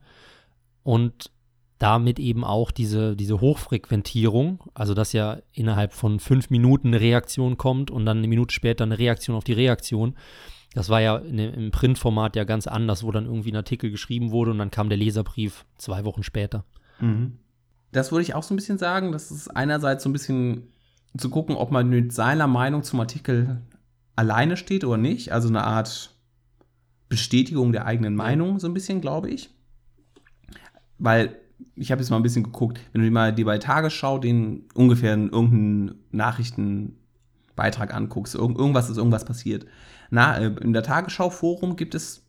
Und 0.82 1.30
damit 1.78 2.18
eben 2.18 2.44
auch 2.44 2.70
diese, 2.70 3.16
diese 3.16 3.40
Hochfrequentierung, 3.40 4.62
also 4.74 4.94
dass 4.94 5.12
ja 5.12 5.38
innerhalb 5.52 5.92
von 5.92 6.20
fünf 6.20 6.50
Minuten 6.50 6.88
eine 6.88 7.00
Reaktion 7.00 7.56
kommt 7.58 7.90
und 7.90 8.06
dann 8.06 8.18
eine 8.18 8.28
Minute 8.28 8.54
später 8.54 8.84
eine 8.84 8.98
Reaktion 8.98 9.36
auf 9.36 9.44
die 9.44 9.52
Reaktion. 9.54 10.16
Das 10.74 10.88
war 10.88 11.00
ja 11.00 11.16
in, 11.16 11.38
im 11.38 11.70
Printformat 11.70 12.36
ja 12.36 12.44
ganz 12.44 12.66
anders, 12.66 13.04
wo 13.04 13.12
dann 13.12 13.26
irgendwie 13.26 13.52
ein 13.52 13.56
Artikel 13.56 13.90
geschrieben 13.90 14.32
wurde 14.32 14.50
und 14.50 14.58
dann 14.58 14.70
kam 14.70 14.88
der 14.88 14.98
Leserbrief 14.98 15.64
zwei 15.78 16.04
Wochen 16.04 16.22
später. 16.22 16.64
Mhm. 17.00 17.38
Das 17.92 18.10
würde 18.10 18.22
ich 18.22 18.34
auch 18.34 18.42
so 18.42 18.54
ein 18.54 18.56
bisschen 18.56 18.78
sagen. 18.78 19.12
Das 19.12 19.30
ist 19.30 19.48
einerseits 19.48 20.02
so 20.02 20.08
ein 20.10 20.12
bisschen 20.12 20.68
zu 21.16 21.30
gucken, 21.30 21.54
ob 21.54 21.70
man 21.70 21.88
mit 21.88 22.12
seiner 22.12 22.48
Meinung 22.48 22.82
zum 22.82 22.98
Artikel 22.98 23.62
alleine 24.16 24.56
steht 24.56 24.84
oder 24.84 24.96
nicht. 24.96 25.32
Also 25.32 25.48
eine 25.48 25.62
Art 25.62 26.14
Bestätigung 27.08 27.70
der 27.70 27.86
eigenen 27.86 28.16
Meinung, 28.16 28.58
so 28.58 28.66
ein 28.66 28.74
bisschen, 28.74 29.00
glaube 29.00 29.30
ich. 29.30 29.50
Weil 30.98 31.36
ich 31.76 31.92
habe 31.92 32.00
jetzt 32.00 32.10
mal 32.10 32.16
ein 32.16 32.24
bisschen 32.24 32.42
geguckt, 32.42 32.80
wenn 32.92 33.02
du 33.02 33.06
dir 33.06 33.12
mal 33.12 33.32
die 33.32 33.44
bei 33.44 33.58
Tagesschau 33.58 34.18
den 34.18 34.64
ungefähr 34.74 35.12
irgendeinen 35.16 36.00
Nachrichtenbeitrag 36.10 37.94
anguckst, 37.94 38.34
irg 38.34 38.58
irgendwas 38.58 38.90
ist 38.90 38.96
irgendwas 38.96 39.24
passiert. 39.24 39.66
Na, 40.10 40.38
äh, 40.38 40.52
in 40.60 40.72
der 40.72 40.82
Tagesschau-Forum 40.82 41.76
gibt 41.76 41.94
es 41.94 42.26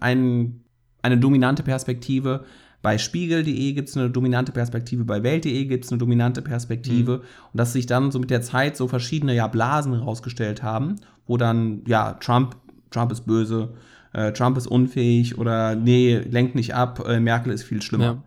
ein, 0.00 0.64
eine 1.02 1.18
dominante 1.18 1.62
Perspektive. 1.62 2.44
Bei 2.82 2.98
Spiegel.de 2.98 3.72
gibt 3.72 3.88
es 3.88 3.96
eine 3.96 4.10
dominante 4.10 4.52
Perspektive, 4.52 5.04
bei 5.04 5.22
Welt.de 5.22 5.64
gibt 5.64 5.84
es 5.84 5.90
eine 5.90 5.98
dominante 5.98 6.42
Perspektive. 6.42 7.18
Mhm. 7.18 7.22
Und 7.52 7.58
dass 7.60 7.72
sich 7.72 7.86
dann 7.86 8.10
so 8.10 8.18
mit 8.18 8.30
der 8.30 8.42
Zeit 8.42 8.76
so 8.76 8.88
verschiedene 8.88 9.34
ja, 9.34 9.46
Blasen 9.46 9.94
herausgestellt 9.94 10.62
haben, 10.62 10.96
wo 11.26 11.36
dann, 11.36 11.82
ja, 11.86 12.14
Trump, 12.14 12.56
Trump 12.90 13.10
ist 13.10 13.26
böse, 13.26 13.74
äh, 14.12 14.32
Trump 14.32 14.58
ist 14.58 14.66
unfähig 14.66 15.38
oder 15.38 15.74
nee, 15.74 16.18
lenkt 16.18 16.54
nicht 16.54 16.74
ab, 16.74 17.02
äh, 17.06 17.20
Merkel 17.20 17.52
ist 17.52 17.62
viel 17.62 17.82
schlimmer. 17.82 18.04
Ja 18.04 18.22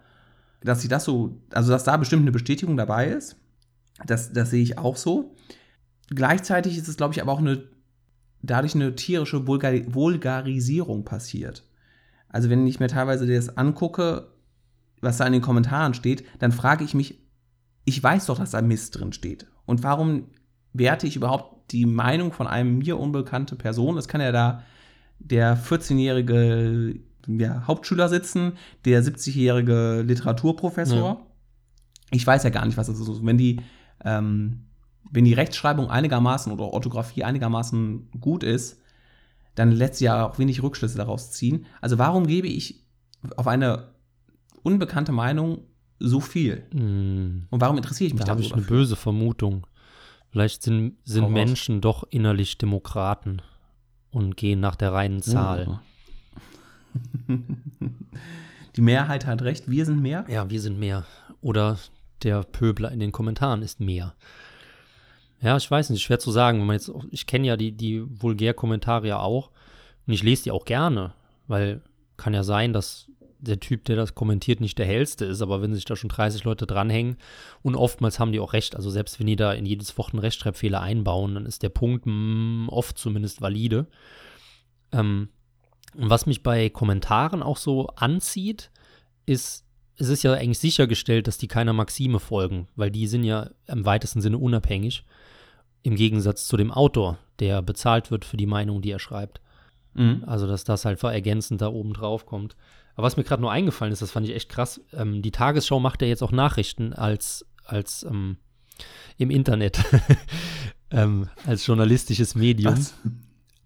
dass 0.62 0.82
sie 0.82 0.88
das 0.88 1.06
so, 1.06 1.39
also 1.51 1.72
dass 1.72 1.84
da 1.84 1.98
bestimmt 1.98 2.24
eine 2.24 2.32
Bestätigung 2.32 2.77
dabei 2.77 3.08
ist. 3.08 3.38
Das, 4.06 4.32
das 4.32 4.51
sehe 4.51 4.62
ich 4.62 4.77
auch 4.77 4.96
so. 4.96 5.34
Gleichzeitig 6.10 6.77
ist 6.77 6.88
es, 6.88 6.98
glaube 6.98 7.13
ich, 7.13 7.22
aber 7.22 7.32
auch 7.32 7.39
eine, 7.39 7.63
dadurch 8.50 8.75
eine 8.75 8.96
tierische 8.96 9.48
Vulgar 9.48 9.74
Vulgarisierung 9.94 11.06
passiert. 11.06 11.63
Also 12.30 12.50
wenn 12.50 12.68
ich 12.68 12.80
mir 12.80 12.88
teilweise 12.88 13.25
das 13.27 13.58
angucke, 13.58 14.27
was 15.01 15.18
da 15.18 15.25
in 15.25 15.34
den 15.34 15.42
Kommentaren 15.42 15.94
steht, 15.94 16.25
dann 16.39 16.51
frage 16.51 16.84
ich 16.84 16.94
mich, 16.94 17.20
ich 17.86 18.01
weiß 18.01 18.25
doch, 18.25 18.39
dass 18.39 18.51
da 18.51 18.62
Mist 18.62 19.00
drin 19.00 19.13
steht. 19.13 19.48
Und 19.66 19.84
warum 19.84 20.27
werte 20.74 21.08
ich 21.08 21.16
überhaupt 21.16 21.72
die 21.72 21.86
Meinung 21.86 22.32
von 22.32 22.48
einem 22.48 22.80
mir 22.80 22.98
unbekannte 22.98 23.56
Person? 23.56 23.98
Es 23.98 24.08
kann 24.08 24.22
ja 24.22 24.32
da 24.32 24.63
der 25.20 25.58
14-jährige 25.58 27.00
ja, 27.27 27.68
Hauptschüler 27.68 28.10
sitzen, 28.10 28.54
der 28.86 29.04
70-jährige 29.04 30.04
Literaturprofessor. 30.06 30.98
Ja. 30.98 31.18
Ich 32.12 32.25
weiß 32.25 32.44
ja 32.44 32.50
gar 32.50 32.66
nicht, 32.66 32.77
was 32.77 32.88
das 32.88 33.00
ist. 33.00 33.25
Wenn 33.25 33.38
die, 33.38 33.62
ähm, 34.04 34.66
wenn 35.12 35.26
die 35.26 35.34
Rechtschreibung 35.34 35.90
einigermaßen 35.90 36.52
oder 36.52 36.66
Orthographie 36.66 37.24
einigermaßen 37.24 38.12
gut 38.20 38.44
ist, 38.44 38.82
dann 39.56 39.72
lässt 39.72 39.96
sie 39.96 40.06
ja 40.06 40.28
auch 40.28 40.38
wenig 40.40 40.62
Rückschlüsse 40.62 40.98
daraus 40.98 41.32
ziehen. 41.32 41.66
Also 41.82 41.98
warum 41.98 42.28
gebe 42.28 42.48
ich 42.48 42.84
auf 43.36 43.48
eine 43.48 43.90
unbekannte 44.64 45.12
Meinung 45.12 45.60
so 46.00 46.20
viel? 46.20 46.64
Mm. 46.74 47.48
Und 47.50 47.62
warum 47.62 47.78
interessiere 47.78 48.08
ich 48.08 48.14
mich 48.14 48.24
da 48.24 48.32
habe 48.32 48.42
ich 48.42 48.54
eine 48.54 48.62
böse 48.62 48.96
Vermutung. 48.96 49.66
Vielleicht 50.30 50.62
sind, 50.62 50.98
sind 51.04 51.32
Menschen 51.32 51.82
doch 51.82 52.04
innerlich 52.10 52.58
Demokraten 52.58 53.42
und 54.12 54.38
gehen 54.38 54.60
nach 54.60 54.76
der 54.76 54.94
reinen 54.94 55.22
Zahl. 55.22 55.80
Oh. 57.28 57.34
Die 58.76 58.82
Mehrheit 58.82 59.26
hat 59.26 59.42
recht, 59.42 59.70
wir 59.72 59.86
sind 59.86 60.02
mehr? 60.02 60.26
Ja, 60.28 60.50
wir 60.50 60.62
sind 60.62 60.78
mehr. 60.78 61.06
Oder 61.42 61.80
der 62.22 62.44
Pöbler 62.44 62.92
in 62.92 63.00
den 63.00 63.12
Kommentaren 63.12 63.64
ist 63.64 63.80
mehr. 63.80 64.14
Ja, 65.41 65.56
ich 65.56 65.70
weiß 65.70 65.89
nicht, 65.89 66.01
schwer 66.01 66.20
zu 66.20 66.32
sagen. 66.32 66.60
Wenn 66.60 66.67
man 66.67 66.75
jetzt, 66.75 66.91
ich 67.12 67.27
kenne 67.27 67.48
ja 67.48 67.58
die, 67.58 67.72
die 67.72 68.03
Vulgär-Kommentare 68.08 69.08
ja 69.08 69.20
auch 69.20 69.51
und 70.06 70.13
ich 70.13 70.24
lese 70.24 70.44
die 70.44 70.51
auch 70.51 70.65
gerne, 70.65 71.13
weil 71.48 71.82
kann 72.17 72.34
ja 72.34 72.44
sein, 72.44 72.74
dass 72.74 73.08
der 73.39 73.60
Typ, 73.60 73.86
der 73.86 73.96
das 73.96 74.15
kommentiert, 74.15 74.62
nicht 74.62 74.77
der 74.77 74.86
hellste 74.86 75.25
ist, 75.25 75.41
aber 75.41 75.62
wenn 75.62 75.74
sich 75.74 75.86
da 75.86 75.96
schon 75.96 76.10
30 76.10 76.44
Leute 76.44 76.65
dranhängen 76.65 77.17
und 77.62 77.75
oftmals 77.75 78.20
haben 78.20 78.32
die 78.32 78.39
auch 78.39 78.53
recht, 78.53 78.75
also 78.75 78.89
selbst 78.89 79.20
wenn 79.20 79.27
die 79.27 79.36
da 79.36 79.53
in 79.53 79.65
jedes 79.65 79.98
einen 79.98 80.20
Rechtschreibfehler 80.20 80.82
einbauen, 80.82 81.36
dann 81.36 81.46
ist 81.46 81.63
der 81.63 81.70
Punkt 81.70 82.06
mm, 82.06 82.67
oft 82.70 82.98
zumindest 82.98 83.41
valide. 83.41 83.88
Ähm, 84.91 85.29
und 85.96 86.10
was 86.10 86.25
mich 86.25 86.44
bei 86.44 86.70
Kommentaren 86.70 87.44
auch 87.44 87.58
so 87.58 87.88
anzieht, 87.88 88.72
ist, 89.25 89.65
es 89.98 90.10
ist 90.10 90.24
ja 90.24 90.34
eigentlich 90.34 90.60
sichergestellt, 90.60 91.27
dass 91.27 91.38
die 91.38 91.48
keiner 91.48 91.74
Maxime 91.74 92.20
folgen, 92.20 92.67
weil 92.75 92.91
die 92.91 93.08
sind 93.08 93.24
ja 93.24 93.50
im 93.67 93.86
weitesten 93.86 94.22
Sinne 94.22 94.38
unabhängig. 94.38 95.06
Im 95.84 95.96
Gegensatz 95.96 96.48
zu 96.48 96.57
dem 96.57 96.72
Autor, 96.72 97.17
der 97.39 97.62
bezahlt 97.62 98.12
wird 98.12 98.25
für 98.25 98.38
die 98.38 98.46
Meinung, 98.46 98.81
die 98.81 98.91
er 98.91 99.00
schreibt. 99.00 99.41
Mhm. 99.93 100.24
Also, 100.25 100.48
dass 100.48 100.63
das 100.63 100.86
halt 100.86 101.01
ergänzend 101.03 101.62
da 101.62 101.67
oben 101.69 101.93
drauf 101.93 102.25
kommt. 102.25 102.55
Aber 102.96 103.05
was 103.05 103.17
mir 103.17 103.24
gerade 103.24 103.41
nur 103.41 103.51
eingefallen 103.51 103.93
ist, 103.93 104.01
das 104.01 104.12
fand 104.12 104.27
ich 104.27 104.36
echt 104.36 104.50
krass. 104.50 104.81
Ähm, 104.93 105.22
die 105.22 105.31
Tagesschau 105.31 105.79
macht 105.79 106.01
ja 106.01 106.07
jetzt 106.07 106.24
auch 106.24 106.31
Nachrichten 106.31 106.93
als, 106.93 107.46
als 107.63 108.03
ähm, 108.03 108.38
im 109.17 109.29
Internet, 109.29 109.84
ähm, 110.91 111.29
als 111.46 111.65
journalistisches 111.65 112.36
Medium. 112.36 112.74
Was? 112.74 112.96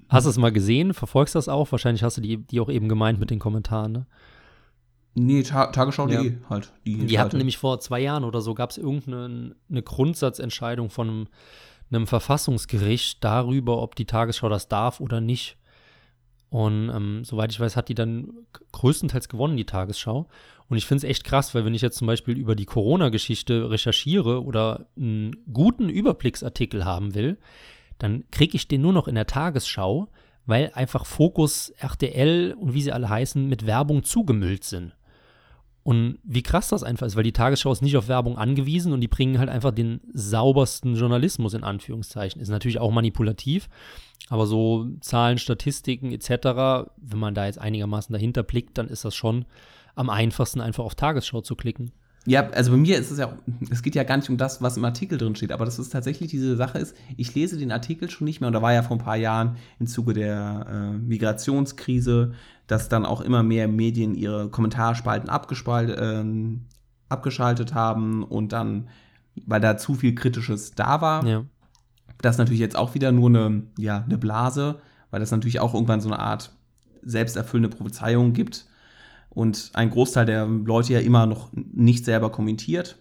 Hast 0.09 0.25
du 0.25 0.29
es 0.29 0.37
mal 0.37 0.51
gesehen? 0.51 0.93
Verfolgst 0.93 1.35
du 1.35 1.37
das 1.37 1.47
auch? 1.47 1.71
Wahrscheinlich 1.71 2.03
hast 2.03 2.17
du 2.17 2.21
die, 2.21 2.37
die 2.37 2.59
auch 2.59 2.69
eben 2.69 2.89
gemeint 2.89 3.19
mit 3.19 3.29
den 3.29 3.39
Kommentaren, 3.39 3.91
ne? 3.93 4.05
Nee, 5.13 5.43
Ta 5.43 5.67
Tagesschau.de 5.67 6.31
ja. 6.31 6.49
halt. 6.49 6.71
Die, 6.85 7.05
die 7.05 7.19
hatten 7.19 7.37
nämlich 7.37 7.57
vor 7.57 7.79
zwei 7.81 7.99
Jahren 7.99 8.23
oder 8.23 8.39
so, 8.39 8.53
gab 8.53 8.69
es 8.69 8.77
irgendeine 8.77 9.55
eine 9.69 9.81
Grundsatzentscheidung 9.81 10.89
von 10.89 11.09
einem, 11.09 11.27
einem, 11.91 12.07
Verfassungsgericht 12.07 13.23
darüber, 13.23 13.81
ob 13.81 13.95
die 13.95 14.05
Tagesschau 14.05 14.49
das 14.49 14.67
darf 14.67 14.99
oder 14.99 15.21
nicht. 15.21 15.57
Und 16.49 16.89
ähm, 16.89 17.23
soweit 17.23 17.51
ich 17.51 17.59
weiß, 17.59 17.75
hat 17.75 17.87
die 17.87 17.95
dann 17.95 18.33
größtenteils 18.73 19.29
gewonnen, 19.29 19.55
die 19.55 19.65
Tagesschau. 19.65 20.27
Und 20.67 20.77
ich 20.77 20.85
finde 20.85 21.05
es 21.05 21.09
echt 21.09 21.23
krass, 21.23 21.55
weil 21.55 21.65
wenn 21.65 21.73
ich 21.73 21.81
jetzt 21.81 21.97
zum 21.97 22.07
Beispiel 22.07 22.37
über 22.37 22.55
die 22.55 22.65
Corona-Geschichte 22.65 23.69
recherchiere 23.69 24.43
oder 24.43 24.87
einen 24.97 25.35
guten 25.51 25.89
Überblicksartikel 25.89 26.83
haben 26.85 27.15
will, 27.15 27.37
dann 27.99 28.25
kriege 28.31 28.55
ich 28.55 28.67
den 28.67 28.81
nur 28.81 28.93
noch 28.93 29.07
in 29.07 29.15
der 29.15 29.27
Tagesschau, 29.27 30.09
weil 30.45 30.71
einfach 30.73 31.05
Fokus, 31.05 31.69
RTL 31.77 32.55
und 32.57 32.73
wie 32.73 32.81
sie 32.81 32.91
alle 32.91 33.09
heißen, 33.09 33.47
mit 33.47 33.65
Werbung 33.65 34.03
zugemüllt 34.03 34.63
sind. 34.63 34.93
Und 35.83 36.19
wie 36.23 36.43
krass 36.43 36.69
das 36.69 36.83
einfach 36.83 37.07
ist, 37.07 37.15
weil 37.15 37.23
die 37.23 37.31
Tagesschau 37.31 37.71
ist 37.71 37.81
nicht 37.81 37.97
auf 37.97 38.07
Werbung 38.07 38.37
angewiesen 38.37 38.93
und 38.93 39.01
die 39.01 39.07
bringen 39.07 39.39
halt 39.39 39.49
einfach 39.49 39.71
den 39.71 39.99
saubersten 40.13 40.95
Journalismus 40.95 41.55
in 41.55 41.63
Anführungszeichen. 41.63 42.39
Ist 42.39 42.49
natürlich 42.49 42.79
auch 42.79 42.91
manipulativ, 42.91 43.67
aber 44.29 44.45
so 44.45 44.87
Zahlen, 45.01 45.39
Statistiken 45.39 46.11
etc., 46.11 46.89
wenn 46.97 47.19
man 47.19 47.33
da 47.33 47.47
jetzt 47.47 47.59
einigermaßen 47.59 48.13
dahinter 48.13 48.43
blickt, 48.43 48.77
dann 48.77 48.89
ist 48.89 49.05
das 49.05 49.15
schon 49.15 49.45
am 49.95 50.09
einfachsten 50.09 50.61
einfach 50.61 50.83
auf 50.83 50.95
Tagesschau 50.95 51.41
zu 51.41 51.55
klicken. 51.55 51.91
Ja, 52.27 52.47
also 52.51 52.71
bei 52.71 52.77
mir 52.77 52.99
ist 52.99 53.09
es 53.09 53.17
ja, 53.17 53.35
es 53.71 53.81
geht 53.81 53.95
ja 53.95 54.03
gar 54.03 54.17
nicht 54.17 54.29
um 54.29 54.37
das, 54.37 54.61
was 54.61 54.77
im 54.77 54.85
Artikel 54.85 55.17
drin 55.17 55.35
steht, 55.35 55.51
aber 55.51 55.65
das 55.65 55.79
ist 55.79 55.89
tatsächlich 55.89 56.29
diese 56.29 56.55
Sache 56.55 56.77
ist, 56.77 56.95
ich 57.17 57.33
lese 57.33 57.57
den 57.57 57.71
Artikel 57.71 58.11
schon 58.11 58.25
nicht 58.25 58.41
mehr 58.41 58.47
und 58.47 58.53
da 58.53 58.61
war 58.61 58.73
ja 58.73 58.83
vor 58.83 58.97
ein 58.97 59.03
paar 59.03 59.17
Jahren 59.17 59.57
im 59.79 59.87
Zuge 59.87 60.13
der 60.13 60.67
äh, 60.69 60.97
Migrationskrise, 60.99 62.33
dass 62.71 62.87
dann 62.87 63.05
auch 63.05 63.19
immer 63.19 63.43
mehr 63.43 63.67
Medien 63.67 64.15
ihre 64.15 64.47
Kommentarspalten 64.47 65.27
äh, 65.27 66.23
abgeschaltet 67.09 67.73
haben 67.73 68.23
und 68.23 68.53
dann, 68.53 68.87
weil 69.45 69.59
da 69.59 69.75
zu 69.75 69.95
viel 69.95 70.15
Kritisches 70.15 70.71
da 70.71 71.01
war. 71.01 71.27
Ja. 71.27 71.43
Das 72.21 72.35
ist 72.35 72.39
natürlich 72.39 72.61
jetzt 72.61 72.77
auch 72.77 72.93
wieder 72.93 73.11
nur 73.11 73.27
eine, 73.27 73.63
ja, 73.77 74.05
eine 74.05 74.17
Blase, 74.17 74.79
weil 75.09 75.19
das 75.19 75.31
natürlich 75.31 75.59
auch 75.59 75.73
irgendwann 75.73 75.99
so 75.99 76.07
eine 76.07 76.19
Art 76.19 76.55
selbsterfüllende 77.01 77.75
Prophezeiung 77.75 78.31
gibt 78.31 78.67
und 79.29 79.71
ein 79.73 79.89
Großteil 79.89 80.25
der 80.25 80.45
Leute 80.45 80.93
ja 80.93 80.99
immer 81.01 81.25
noch 81.25 81.49
nicht 81.51 82.05
selber 82.05 82.31
kommentiert 82.31 82.99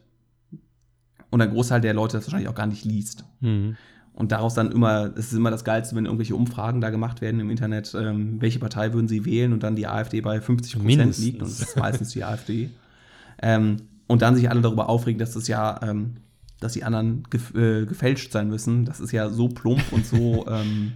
und 1.31 1.43
ein 1.43 1.50
Großteil 1.50 1.81
der 1.81 1.95
Leute 1.95 2.17
das 2.17 2.27
wahrscheinlich 2.27 2.49
auch 2.49 2.57
gar 2.57 2.67
nicht 2.67 2.85
liest. 2.85 3.25
Mhm. 3.39 3.77
Und 4.21 4.33
daraus 4.33 4.53
dann 4.53 4.71
immer, 4.71 5.17
es 5.17 5.29
ist 5.29 5.33
immer 5.33 5.50
das 5.50 5.65
Geilste, 5.65 5.97
wenn 5.97 6.05
irgendwelche 6.05 6.37
Umfragen 6.37 6.83
da 6.83 6.91
gemacht 6.91 7.23
werden 7.23 7.41
im 7.41 7.49
Internet, 7.49 7.95
ähm, 7.95 8.39
welche 8.39 8.59
Partei 8.59 8.93
würden 8.93 9.09
sie 9.09 9.25
wählen 9.25 9.55
und 9.55 9.62
dann 9.62 9.77
die 9.77 9.87
AfD 9.87 10.21
bei 10.21 10.43
50 10.43 10.79
Prozent 10.79 11.17
liegt 11.17 11.41
und 11.41 11.50
das 11.50 11.59
ist 11.59 11.79
meistens 11.79 12.11
die 12.11 12.23
AfD. 12.23 12.69
Ähm, 13.41 13.79
und 14.09 14.21
dann 14.21 14.37
sich 14.37 14.50
alle 14.50 14.61
darüber 14.61 14.91
aufregen, 14.91 15.19
dass 15.19 15.33
das 15.33 15.49
ja, 15.49 15.81
ähm, 15.83 16.17
dass 16.61 16.75
die 16.75 16.85
anderen 16.85 17.23
gef 17.31 17.55
äh, 17.55 17.87
gefälscht 17.87 18.31
sein 18.31 18.49
müssen. 18.49 18.85
Das 18.85 19.00
ist 19.00 19.11
ja 19.11 19.31
so 19.31 19.49
plump 19.49 19.91
und 19.91 20.05
so 20.05 20.47
ähm, 20.50 20.93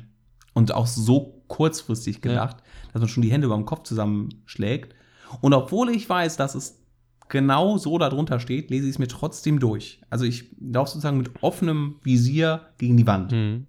und 0.52 0.75
auch 0.75 0.87
so 0.87 1.43
kurzfristig 1.49 2.21
gedacht, 2.21 2.59
ja. 2.59 2.90
dass 2.93 3.00
man 3.00 3.09
schon 3.09 3.23
die 3.23 3.33
Hände 3.33 3.47
über 3.47 3.57
dem 3.57 3.64
Kopf 3.64 3.85
zusammenschlägt. 3.85 4.95
Und 5.40 5.54
obwohl 5.54 5.88
ich 5.88 6.07
weiß, 6.07 6.37
dass 6.37 6.54
es 6.54 6.78
genau 7.28 7.78
so 7.78 7.99
darunter 7.99 8.40
steht, 8.40 8.71
lese 8.71 8.85
ich 8.87 8.93
es 8.95 8.99
mir 8.99 9.09
trotzdem 9.09 9.59
durch. 9.61 10.00
Also 10.11 10.25
ich 10.25 10.45
laufe 10.61 10.90
sozusagen 10.90 11.19
mit 11.19 11.31
offenem 11.43 11.97
Visier 12.02 12.62
gegen 12.78 12.97
die 12.97 13.07
Wand. 13.07 13.33
Hm. 13.33 13.66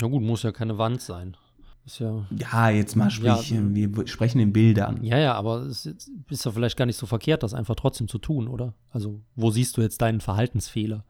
Na 0.00 0.06
gut, 0.08 0.22
muss 0.22 0.42
ja 0.42 0.52
keine 0.52 0.78
Wand 0.78 1.00
sein. 1.00 1.36
Ist 1.84 2.00
ja, 2.00 2.26
Ja, 2.36 2.68
jetzt 2.70 2.96
mal 2.96 3.10
sprich, 3.10 3.50
Ja. 3.50 3.60
wir 3.74 4.06
sprechen 4.06 4.40
in 4.40 4.52
Bildern. 4.52 5.02
ja, 5.02 5.16
ja, 5.18 5.34
aber 5.34 5.62
es 5.62 5.86
ist, 5.86 6.10
ja 6.44 6.50
vielleicht 6.50 6.76
gar 6.76 6.84
nicht 6.86 6.98
so 6.98 7.06
verkehrt, 7.06 7.42
das 7.42 7.54
einfach 7.54 7.74
trotzdem 7.76 8.08
zu 8.08 8.18
tun, 8.18 8.46
oder? 8.46 8.74
Also, 8.90 9.20
wo 9.36 9.50
siehst 9.50 9.76
du 9.76 9.80
jetzt 9.80 10.02
deinen 10.02 10.20
Verhaltensfehler? 10.20 11.04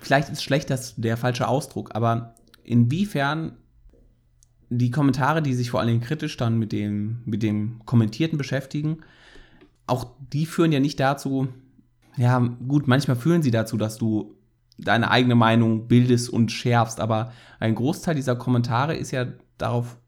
Vielleicht 0.00 0.30
ist 0.30 0.42
schlecht 0.42 0.70
das 0.70 0.94
der 0.96 1.16
falsche 1.16 1.46
Ausdruck, 1.48 1.94
aber 1.94 2.34
inwiefern 2.64 3.52
die 4.70 4.90
Kommentare, 4.90 5.42
die 5.42 5.52
sich 5.54 5.70
vor 5.70 5.80
allem 5.80 6.00
kritisch 6.00 6.36
dann 6.38 6.58
mit 6.58 6.72
dem, 6.72 7.20
mit 7.26 7.42
dem 7.42 7.82
Kommentierten 7.84 8.38
beschäftigen, 8.38 8.98
auch 9.86 10.06
die 10.32 10.46
führen 10.46 10.72
ja 10.72 10.80
nicht 10.80 11.00
dazu, 11.00 11.48
ja, 12.16 12.38
gut, 12.38 12.86
manchmal 12.86 13.16
führen 13.16 13.42
sie 13.42 13.50
dazu, 13.50 13.76
dass 13.76 13.98
du 13.98 14.36
deine 14.78 15.10
eigene 15.10 15.34
Meinung 15.34 15.88
bildest 15.88 16.30
und 16.30 16.50
schärfst, 16.50 17.00
aber 17.00 17.32
ein 17.60 17.74
Großteil 17.74 18.14
dieser 18.14 18.36
Kommentare 18.36 18.94
ist 18.94 19.10
ja 19.10 19.26
darauf, 19.58 19.98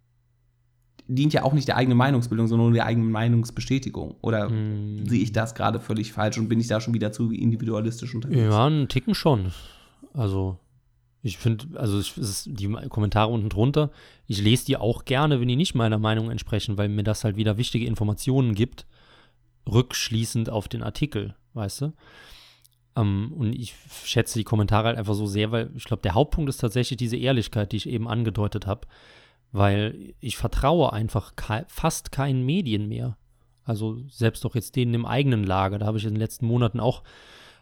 dient 1.06 1.32
ja 1.32 1.42
auch 1.42 1.52
nicht 1.52 1.68
der 1.68 1.76
eigenen 1.76 1.98
Meinungsbildung, 1.98 2.46
sondern 2.48 2.68
nur 2.68 2.74
der 2.74 2.86
eigenen 2.86 3.10
Meinungsbestätigung. 3.10 4.16
Oder 4.22 4.48
Hm, 4.48 5.06
sehe 5.06 5.22
ich 5.22 5.32
das 5.32 5.54
gerade 5.54 5.80
völlig 5.80 6.12
falsch 6.12 6.38
und 6.38 6.48
bin 6.48 6.60
ich 6.60 6.66
da 6.66 6.80
schon 6.80 6.94
wieder 6.94 7.12
zu 7.12 7.30
individualistisch 7.30 8.14
unterwegs? 8.14 8.40
Ja, 8.40 8.66
einen 8.66 8.88
Ticken 8.88 9.14
schon. 9.14 9.52
Also, 10.14 10.58
ich 11.22 11.38
finde, 11.38 11.78
also 11.78 12.00
ich, 12.00 12.14
die 12.46 12.68
Kommentare 12.88 13.30
unten 13.30 13.48
drunter, 13.48 13.90
ich 14.26 14.40
lese 14.40 14.66
die 14.66 14.76
auch 14.76 15.04
gerne, 15.04 15.40
wenn 15.40 15.48
die 15.48 15.56
nicht 15.56 15.74
meiner 15.74 15.98
Meinung 15.98 16.30
entsprechen, 16.30 16.78
weil 16.78 16.88
mir 16.88 17.04
das 17.04 17.24
halt 17.24 17.36
wieder 17.36 17.58
wichtige 17.58 17.86
Informationen 17.86 18.54
gibt, 18.54 18.86
rückschließend 19.70 20.50
auf 20.50 20.68
den 20.68 20.82
Artikel, 20.82 21.34
weißt 21.54 21.82
du? 21.82 21.92
Ähm, 22.96 23.32
und 23.36 23.54
ich 23.54 23.74
schätze 24.04 24.38
die 24.38 24.44
Kommentare 24.44 24.88
halt 24.88 24.98
einfach 24.98 25.14
so 25.14 25.26
sehr, 25.26 25.52
weil 25.52 25.70
ich 25.74 25.84
glaube, 25.84 26.02
der 26.02 26.14
Hauptpunkt 26.14 26.48
ist 26.48 26.58
tatsächlich 26.58 26.96
diese 26.96 27.16
Ehrlichkeit, 27.16 27.72
die 27.72 27.76
ich 27.76 27.88
eben 27.88 28.08
angedeutet 28.08 28.66
habe, 28.66 28.86
weil 29.52 30.14
ich 30.20 30.36
vertraue 30.36 30.92
einfach 30.92 31.36
kei 31.36 31.64
fast 31.68 32.12
keinen 32.12 32.44
Medien 32.44 32.88
mehr. 32.88 33.16
Also 33.64 33.98
selbst 34.08 34.44
doch 34.44 34.54
jetzt 34.54 34.76
denen 34.76 34.94
im 34.94 35.06
eigenen 35.06 35.44
Lager, 35.44 35.78
da 35.78 35.86
habe 35.86 35.98
ich 35.98 36.04
in 36.04 36.14
den 36.14 36.20
letzten 36.20 36.46
Monaten 36.46 36.80
auch 36.80 37.02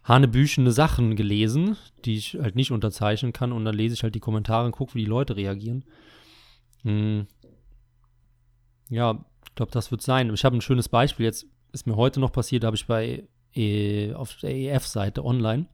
hanebüchende 0.04 0.72
Sachen 0.72 1.14
gelesen, 1.14 1.76
die 2.04 2.16
ich 2.16 2.34
halt 2.34 2.56
nicht 2.56 2.72
unterzeichnen 2.72 3.32
kann 3.32 3.52
und 3.52 3.64
dann 3.64 3.76
lese 3.76 3.94
ich 3.94 4.02
halt 4.02 4.14
die 4.14 4.20
Kommentare 4.20 4.66
und 4.66 4.72
gucke, 4.72 4.94
wie 4.94 5.00
die 5.00 5.10
Leute 5.10 5.36
reagieren. 5.36 5.84
Hm. 6.82 7.26
Ja, 8.88 9.24
ich 9.46 9.54
glaube, 9.54 9.70
das 9.70 9.90
wird 9.90 10.02
sein. 10.02 10.32
Ich 10.34 10.44
habe 10.44 10.56
ein 10.56 10.60
schönes 10.60 10.88
Beispiel. 10.88 11.24
Jetzt 11.24 11.46
ist 11.72 11.86
mir 11.86 11.96
heute 11.96 12.20
noch 12.20 12.32
passiert, 12.32 12.64
habe 12.64 12.76
ich 12.76 12.86
bei 12.86 13.24
äh, 13.54 14.12
auf 14.14 14.36
der 14.36 14.54
EF-Seite 14.54 15.24
online 15.24 15.66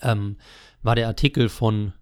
ähm, 0.00 0.36
war 0.82 0.94
der 0.94 1.08
Artikel 1.08 1.48
von 1.48 1.92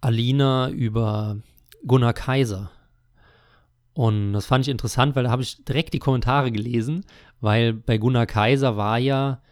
Alina 0.00 0.68
über 0.70 1.38
Gunnar 1.86 2.12
Kaiser. 2.12 2.70
Und 3.94 4.32
das 4.32 4.46
fand 4.46 4.66
ich 4.66 4.70
interessant, 4.70 5.14
weil 5.14 5.24
da 5.24 5.30
habe 5.30 5.42
ich 5.42 5.64
direkt 5.64 5.92
die 5.92 5.98
Kommentare 5.98 6.50
gelesen, 6.50 7.04
weil 7.40 7.74
bei 7.74 7.98
Gunnar 7.98 8.26
Kaiser 8.26 8.76
war 8.76 8.98
ja, 8.98 9.42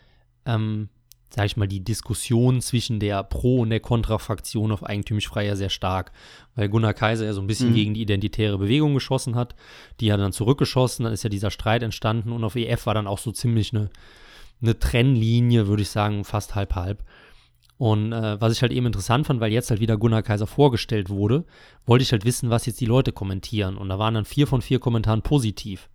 ähm, 0.47 0.89
sag 1.35 1.47
ich 1.47 1.57
mal, 1.57 1.69
die 1.69 1.85
Diskussion 1.85 2.61
zwischen 2.61 2.99
der 2.99 3.23
Pro- 3.23 3.61
und 3.61 3.71
der 3.71 3.81
Kontrafraktion 3.81 4.73
auf 4.73 4.85
eigentümlich 4.85 5.29
frei 5.29 5.47
ja 5.47 5.57
sehr 5.57 5.69
stark, 5.71 6.13
weil 6.57 6.69
Gunnar 6.69 6.95
Kaiser 6.95 7.25
ja 7.25 7.33
so 7.33 7.41
ein 7.41 7.47
bisschen 7.47 7.71
Mhm. 7.71 7.75
gegen 7.75 7.95
die 7.95 8.03
identitäre 8.03 8.59
Bewegung 8.59 8.95
geschossen 8.95 9.37
hat, 9.37 9.55
die 10.01 10.13
hat 10.13 10.21
dann 10.21 10.33
zurückgeschossen, 10.33 11.05
dann 11.05 11.13
ist 11.13 11.23
ja 11.23 11.31
dieser 11.31 11.51
Streit 11.51 11.83
entstanden 11.83 12.33
und 12.33 12.43
auf 12.43 12.57
EF 12.57 12.87
war 12.87 12.95
dann 12.95 13.07
auch 13.07 13.19
so 13.19 13.31
ziemlich 13.31 13.73
eine, 13.73 13.91
eine 14.61 14.79
Trennlinie, 14.79 15.69
würde 15.69 15.83
ich 15.83 15.91
sagen, 15.91 16.25
fast 16.25 16.55
halb-halb. 16.55 17.05
Und 17.79 18.13
äh, 18.13 18.39
was 18.41 18.53
ich 18.53 18.61
halt 18.61 18.73
eben 18.73 18.85
interessant 18.87 19.27
fand, 19.27 19.41
weil 19.41 19.53
jetzt 19.53 19.71
halt 19.71 19.81
wieder 19.81 19.97
Gunnar 19.97 20.23
Kaiser 20.23 20.47
vorgestellt 20.47 21.09
wurde, 21.09 21.47
wollte 21.87 22.03
ich 22.03 22.13
halt 22.13 22.27
wissen, 22.27 22.51
was 22.51 22.67
jetzt 22.67 22.81
die 22.81 22.87
Leute 22.87 23.11
kommentieren. 23.11 23.79
Und 23.79 23.89
da 23.89 23.99
waren 23.99 24.13
dann 24.13 24.27
vier 24.27 24.47
von 24.47 24.61
vier 24.61 24.81
Kommentaren 24.81 25.23
positiv. 25.23 25.89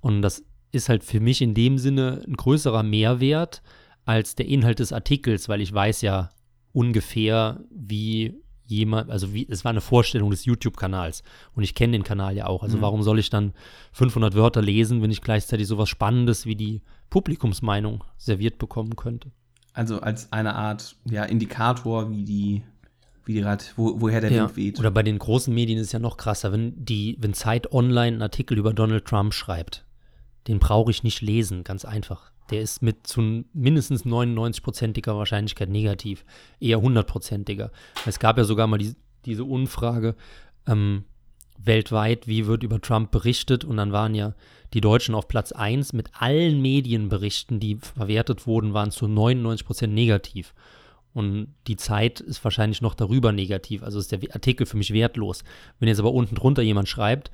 Und 0.00 0.22
das 0.22 0.42
ist 0.72 0.88
halt 0.88 1.04
für 1.04 1.20
mich 1.20 1.42
in 1.42 1.54
dem 1.54 1.78
Sinne 1.78 2.22
ein 2.26 2.34
größerer 2.34 2.82
Mehrwert 2.82 3.62
als 4.06 4.34
der 4.36 4.46
Inhalt 4.46 4.78
des 4.78 4.92
Artikels, 4.94 5.48
weil 5.50 5.60
ich 5.60 5.72
weiß 5.74 6.00
ja 6.00 6.30
ungefähr, 6.72 7.60
wie 7.70 8.34
jemand, 8.68 9.10
also 9.10 9.32
wie, 9.32 9.46
es 9.48 9.64
war 9.64 9.70
eine 9.70 9.80
Vorstellung 9.80 10.30
des 10.30 10.44
YouTube-Kanals 10.44 11.22
und 11.54 11.62
ich 11.62 11.74
kenne 11.74 11.92
den 11.92 12.02
Kanal 12.02 12.36
ja 12.36 12.46
auch. 12.46 12.62
Also 12.62 12.78
Mhm. 12.78 12.82
warum 12.82 13.02
soll 13.02 13.18
ich 13.18 13.30
dann 13.30 13.52
500 13.92 14.34
Wörter 14.34 14.60
lesen, 14.60 15.02
wenn 15.02 15.10
ich 15.10 15.22
gleichzeitig 15.22 15.66
sowas 15.68 15.88
Spannendes 15.88 16.46
wie 16.46 16.56
die 16.56 16.82
Publikumsmeinung 17.10 18.04
serviert 18.16 18.58
bekommen 18.58 18.96
könnte? 18.96 19.30
Also 19.72 20.00
als 20.00 20.32
eine 20.32 20.54
Art 20.54 20.96
ja, 21.04 21.24
Indikator, 21.24 22.10
wie 22.10 22.24
die, 22.24 22.62
wie 23.24 23.34
die 23.34 23.40
grad, 23.40 23.72
wo, 23.76 24.00
woher 24.00 24.20
der 24.20 24.30
Ja. 24.32 24.44
Wind 24.46 24.56
weht. 24.56 24.78
Oder 24.80 24.90
bei 24.90 25.02
den 25.02 25.18
großen 25.18 25.52
Medien 25.54 25.78
ist 25.78 25.86
es 25.86 25.92
ja 25.92 25.98
noch 25.98 26.16
krasser, 26.16 26.50
wenn 26.52 26.72
die, 26.84 27.16
wenn 27.20 27.34
Zeit 27.34 27.72
Online 27.72 28.14
einen 28.16 28.22
Artikel 28.22 28.58
über 28.58 28.72
Donald 28.74 29.04
Trump 29.04 29.32
schreibt, 29.32 29.84
den 30.46 30.58
brauche 30.58 30.90
ich 30.90 31.02
nicht 31.02 31.20
lesen, 31.20 31.64
ganz 31.64 31.84
einfach. 31.84 32.30
Der 32.50 32.60
ist 32.60 32.82
mit 32.82 33.06
zu 33.06 33.44
mindestens 33.52 34.04
99-prozentiger 34.04 35.16
Wahrscheinlichkeit 35.16 35.68
negativ, 35.68 36.24
eher 36.60 36.78
100-prozentiger. 36.78 37.70
Es 38.06 38.18
gab 38.18 38.38
ja 38.38 38.44
sogar 38.44 38.66
mal 38.66 38.78
die, 38.78 38.94
diese 39.24 39.44
Umfrage 39.44 40.14
ähm, 40.66 41.04
weltweit, 41.58 42.28
wie 42.28 42.46
wird 42.46 42.62
über 42.62 42.80
Trump 42.80 43.10
berichtet 43.10 43.64
und 43.64 43.76
dann 43.76 43.92
waren 43.92 44.14
ja 44.14 44.34
die 44.74 44.80
Deutschen 44.80 45.14
auf 45.14 45.26
Platz 45.26 45.52
1 45.52 45.92
mit 45.92 46.10
allen 46.18 46.60
Medienberichten, 46.60 47.60
die 47.60 47.76
verwertet 47.76 48.46
wurden, 48.46 48.74
waren 48.74 48.90
zu 48.90 49.08
99 49.08 49.66
Prozent 49.66 49.94
negativ. 49.94 50.54
Und 51.12 51.54
die 51.66 51.76
Zeit 51.76 52.20
ist 52.20 52.44
wahrscheinlich 52.44 52.82
noch 52.82 52.94
darüber 52.94 53.32
negativ. 53.32 53.82
Also 53.82 53.98
ist 53.98 54.12
der 54.12 54.20
Artikel 54.34 54.66
für 54.66 54.76
mich 54.76 54.92
wertlos. 54.92 55.44
Wenn 55.78 55.88
jetzt 55.88 55.98
aber 55.98 56.12
unten 56.12 56.34
drunter 56.34 56.60
jemand 56.60 56.88
schreibt, 56.88 57.30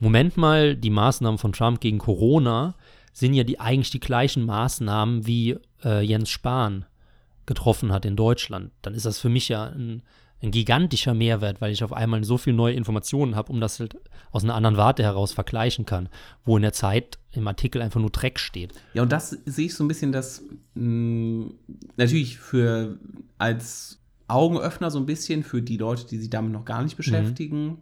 Moment 0.00 0.36
mal, 0.36 0.76
die 0.76 0.90
Maßnahmen 0.90 1.38
von 1.38 1.52
Trump 1.52 1.80
gegen 1.80 1.98
Corona 1.98 2.74
sind 3.12 3.34
ja 3.34 3.44
die 3.44 3.60
eigentlich 3.60 3.90
die 3.90 4.00
gleichen 4.00 4.44
Maßnahmen, 4.44 5.26
wie 5.26 5.56
äh, 5.84 6.04
Jens 6.04 6.30
Spahn 6.30 6.84
getroffen 7.46 7.92
hat 7.92 8.04
in 8.04 8.16
Deutschland. 8.16 8.72
Dann 8.82 8.94
ist 8.94 9.06
das 9.06 9.18
für 9.18 9.28
mich 9.28 9.48
ja 9.48 9.66
ein, 9.66 10.02
ein 10.42 10.50
gigantischer 10.50 11.14
Mehrwert, 11.14 11.60
weil 11.60 11.72
ich 11.72 11.84
auf 11.84 11.92
einmal 11.92 12.24
so 12.24 12.38
viel 12.38 12.52
neue 12.52 12.74
Informationen 12.74 13.36
habe, 13.36 13.52
um 13.52 13.60
das 13.60 13.78
halt 13.78 13.96
aus 14.32 14.42
einer 14.42 14.54
anderen 14.54 14.76
Warte 14.76 15.02
heraus 15.02 15.32
vergleichen 15.32 15.86
kann, 15.86 16.08
wo 16.44 16.56
in 16.56 16.62
der 16.62 16.72
Zeit 16.72 17.18
im 17.32 17.46
Artikel 17.46 17.82
einfach 17.82 18.00
nur 18.00 18.10
Dreck 18.10 18.38
steht. 18.40 18.72
Ja, 18.94 19.02
und 19.02 19.12
das 19.12 19.30
sehe 19.44 19.66
ich 19.66 19.74
so 19.74 19.84
ein 19.84 19.88
bisschen, 19.88 20.10
dass 20.10 20.42
mh, 20.74 21.50
natürlich 21.96 22.38
für 22.38 22.98
als 23.38 24.00
Augenöffner 24.26 24.90
so 24.90 24.98
ein 24.98 25.06
bisschen 25.06 25.44
für 25.44 25.62
die 25.62 25.76
Leute, 25.76 26.06
die 26.06 26.18
sich 26.18 26.30
damit 26.30 26.52
noch 26.52 26.64
gar 26.64 26.82
nicht 26.82 26.96
beschäftigen. 26.96 27.78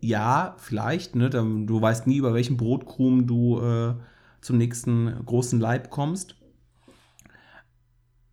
Ja, 0.00 0.54
vielleicht, 0.58 1.16
ne? 1.16 1.30
Du 1.30 1.80
weißt 1.80 2.06
nie, 2.06 2.16
über 2.18 2.34
welchen 2.34 2.56
Brotkrumen 2.56 3.26
du 3.26 3.60
äh, 3.60 3.94
zum 4.40 4.58
nächsten 4.58 5.24
großen 5.24 5.58
Leib 5.58 5.90
kommst. 5.90 6.36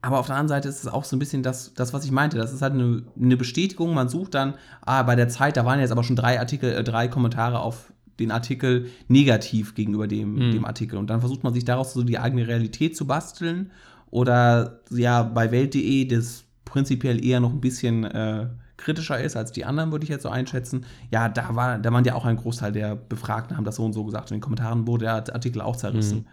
Aber 0.01 0.19
auf 0.19 0.27
der 0.27 0.35
anderen 0.35 0.49
Seite 0.49 0.67
ist 0.67 0.81
es 0.81 0.87
auch 0.87 1.05
so 1.05 1.15
ein 1.15 1.19
bisschen 1.19 1.43
das, 1.43 1.73
das 1.73 1.93
was 1.93 2.03
ich 2.03 2.11
meinte. 2.11 2.37
Das 2.37 2.51
ist 2.51 2.61
halt 2.61 2.73
eine, 2.73 3.03
eine 3.17 3.37
Bestätigung. 3.37 3.93
Man 3.93 4.09
sucht 4.09 4.33
dann, 4.33 4.55
ah, 4.81 5.01
bei 5.03 5.15
der 5.15 5.29
Zeit, 5.29 5.55
da 5.55 5.65
waren 5.65 5.79
jetzt 5.79 5.91
aber 5.93 6.03
schon 6.03 6.17
drei 6.17 6.39
Artikel, 6.39 6.73
äh, 6.73 6.83
drei 6.83 7.07
Kommentare 7.07 7.59
auf 7.59 7.93
den 8.19 8.29
Artikel 8.31 8.87
negativ 9.07 9.75
gegenüber 9.75 10.07
dem, 10.07 10.33
Mhm. 10.35 10.51
dem 10.51 10.65
Artikel. 10.65 10.97
Und 10.99 11.09
dann 11.09 11.21
versucht 11.21 11.43
man 11.43 11.53
sich 11.53 11.63
daraus 11.63 11.93
so 11.93 12.03
die 12.03 12.19
eigene 12.19 12.47
Realität 12.47 12.97
zu 12.97 13.07
basteln. 13.07 13.71
Oder 14.11 14.81
ja, 14.91 15.23
bei 15.23 15.51
Welt.de, 15.51 16.05
das 16.05 16.43
prinzipiell 16.65 17.23
eher 17.23 17.39
noch 17.39 17.51
ein 17.53 17.61
bisschen 17.61 18.03
äh, 18.03 18.47
kritischer 18.77 19.19
ist 19.19 19.35
als 19.35 19.51
die 19.51 19.65
anderen, 19.65 19.91
würde 19.91 20.03
ich 20.03 20.09
jetzt 20.09 20.23
so 20.23 20.29
einschätzen. 20.29 20.85
Ja, 21.11 21.29
da 21.29 21.55
war, 21.55 21.77
da 21.79 21.91
waren 21.91 22.03
ja 22.05 22.15
auch 22.15 22.25
ein 22.25 22.37
Großteil 22.37 22.71
der 22.71 22.95
Befragten, 22.95 23.55
haben 23.55 23.65
das 23.65 23.75
so 23.75 23.85
und 23.85 23.93
so 23.93 24.03
gesagt. 24.03 24.31
Und 24.31 24.35
in 24.35 24.39
den 24.39 24.43
Kommentaren 24.43 24.87
wurde 24.87 25.05
der 25.05 25.33
Artikel 25.33 25.61
auch 25.61 25.75
zerrissen. 25.75 26.19
Mhm. 26.19 26.25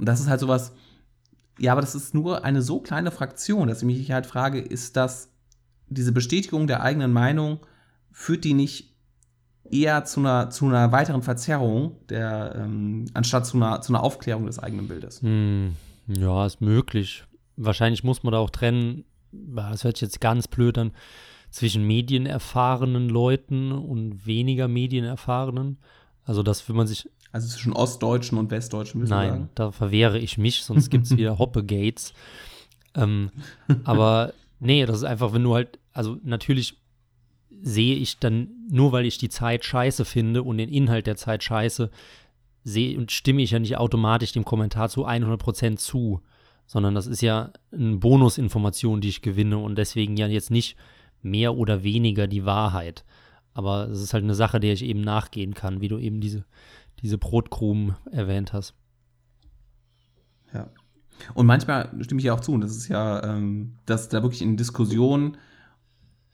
Und 0.00 0.06
das 0.06 0.20
ist 0.20 0.28
halt 0.28 0.40
sowas, 0.40 0.72
ja, 1.58 1.72
aber 1.72 1.80
das 1.80 1.94
ist 1.94 2.14
nur 2.14 2.44
eine 2.44 2.62
so 2.62 2.80
kleine 2.80 3.10
Fraktion, 3.10 3.68
dass 3.68 3.82
ich 3.82 3.86
mich 3.86 4.10
halt 4.12 4.26
frage, 4.26 4.60
ist 4.60 4.96
das 4.96 5.30
diese 5.88 6.12
Bestätigung 6.12 6.66
der 6.66 6.82
eigenen 6.82 7.12
Meinung, 7.12 7.60
führt 8.12 8.44
die 8.44 8.54
nicht 8.54 8.94
eher 9.70 10.04
zu 10.04 10.20
einer, 10.20 10.50
zu 10.50 10.66
einer 10.66 10.92
weiteren 10.92 11.22
Verzerrung, 11.22 11.96
der, 12.08 12.54
ähm, 12.56 13.06
anstatt 13.14 13.46
zu 13.46 13.56
einer, 13.56 13.80
zu 13.80 13.92
einer 13.92 14.02
Aufklärung 14.02 14.46
des 14.46 14.58
eigenen 14.58 14.88
Bildes? 14.88 15.20
Hm, 15.22 15.74
ja, 16.06 16.46
ist 16.46 16.60
möglich. 16.60 17.24
Wahrscheinlich 17.56 18.04
muss 18.04 18.22
man 18.22 18.32
da 18.32 18.38
auch 18.38 18.50
trennen, 18.50 19.04
das 19.32 19.84
hört 19.84 19.96
sich 19.96 20.06
jetzt 20.06 20.20
ganz 20.20 20.48
blöd 20.48 20.78
an, 20.78 20.92
zwischen 21.50 21.86
medienerfahrenen 21.86 23.08
Leuten 23.08 23.72
und 23.72 24.26
weniger 24.26 24.68
medienerfahrenen. 24.68 25.78
Also 26.24 26.42
das, 26.42 26.68
wenn 26.68 26.76
man 26.76 26.86
sich, 26.86 27.08
Also 27.32 27.48
zwischen 27.48 27.72
Ostdeutschen 27.72 28.38
und 28.38 28.50
Westdeutschen, 28.50 29.00
müssen 29.00 29.10
wir 29.10 29.16
nein, 29.16 29.30
sagen. 29.30 29.50
da 29.54 29.70
verwehre 29.72 30.18
ich 30.18 30.38
mich, 30.38 30.62
sonst 30.62 30.90
gibt 30.90 31.06
es 31.06 31.16
wieder 31.16 31.38
Hoppe-Gates. 31.38 32.12
Ähm, 32.94 33.30
aber 33.84 34.32
nee, 34.60 34.84
das 34.84 34.98
ist 34.98 35.04
einfach, 35.04 35.32
wenn 35.32 35.44
du 35.44 35.54
halt, 35.54 35.78
also 35.92 36.18
natürlich 36.22 36.76
sehe 37.62 37.96
ich 37.96 38.18
dann, 38.18 38.48
nur 38.70 38.92
weil 38.92 39.06
ich 39.06 39.18
die 39.18 39.28
Zeit 39.28 39.64
scheiße 39.64 40.04
finde 40.04 40.42
und 40.42 40.58
den 40.58 40.68
Inhalt 40.68 41.06
der 41.06 41.16
Zeit 41.16 41.42
scheiße, 41.42 41.90
sehe 42.64 42.98
und 42.98 43.10
stimme 43.10 43.42
ich 43.42 43.52
ja 43.52 43.58
nicht 43.58 43.76
automatisch 43.78 44.32
dem 44.32 44.44
Kommentar 44.44 44.88
zu 44.88 45.06
100% 45.06 45.76
zu, 45.76 46.20
sondern 46.66 46.94
das 46.94 47.06
ist 47.06 47.22
ja 47.22 47.52
eine 47.72 47.96
Bonusinformation, 47.96 49.00
die 49.00 49.08
ich 49.08 49.22
gewinne 49.22 49.58
und 49.58 49.76
deswegen 49.76 50.16
ja 50.16 50.26
jetzt 50.26 50.50
nicht 50.50 50.76
mehr 51.22 51.56
oder 51.56 51.82
weniger 51.82 52.26
die 52.26 52.44
Wahrheit. 52.44 53.04
Aber 53.54 53.88
es 53.88 54.00
ist 54.00 54.14
halt 54.14 54.24
eine 54.24 54.34
Sache, 54.34 54.60
der 54.60 54.72
ich 54.72 54.84
eben 54.84 55.00
nachgehen 55.00 55.54
kann, 55.54 55.80
wie 55.80 55.88
du 55.88 55.98
eben 55.98 56.20
diese, 56.20 56.44
diese 57.02 57.18
Brotkrumen 57.18 57.96
erwähnt 58.12 58.52
hast. 58.52 58.74
Ja. 60.52 60.70
Und 61.34 61.46
manchmal 61.46 61.90
stimme 62.02 62.20
ich 62.20 62.26
ja 62.26 62.34
auch 62.34 62.40
zu, 62.40 62.52
und 62.52 62.60
das 62.60 62.76
ist 62.76 62.88
ja, 62.88 63.22
ähm, 63.24 63.74
dass 63.86 64.08
da 64.08 64.22
wirklich 64.22 64.42
in 64.42 64.56
Diskussionen 64.56 65.36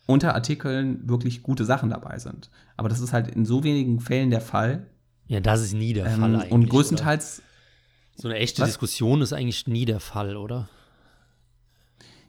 unter 0.07 0.35
Artikeln 0.35 1.09
wirklich 1.09 1.43
gute 1.43 1.65
Sachen 1.65 1.91
dabei 1.91 2.19
sind. 2.19 2.51
Aber 2.77 2.89
das 2.89 3.01
ist 3.01 3.13
halt 3.13 3.29
in 3.29 3.47
so 3.47 3.65
wenigen 3.65 4.01
Fällen 4.01 4.31
der 4.31 4.43
Fall. 4.43 4.87
Ja, 5.27 5.41
das 5.41 5.63
ist 5.63 5.73
nie 5.73 5.95
der 5.95 6.07
ähm, 6.07 6.21
Fall 6.21 6.35
eigentlich. 6.35 6.53
Und 6.53 6.69
größtenteils. 6.69 7.39
Oder? 7.39 7.49
So 8.17 8.29
eine 8.29 8.39
echte 8.39 8.63
was? 8.63 8.69
Diskussion 8.69 9.23
ist 9.23 9.33
eigentlich 9.33 9.67
nie 9.67 9.87
der 9.87 10.01
Fall, 10.01 10.37
oder? 10.37 10.69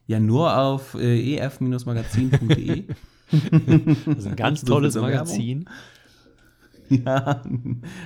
Ja, 0.07 0.19
nur 0.19 0.57
auf 0.57 0.93
äh, 0.95 1.37
ef-magazin.de. 1.37 2.83
das 4.05 4.17
ist 4.17 4.27
ein 4.27 4.35
ganz 4.35 4.63
tolles 4.63 4.95
Magazin. 4.95 5.69
Ja, 6.87 7.41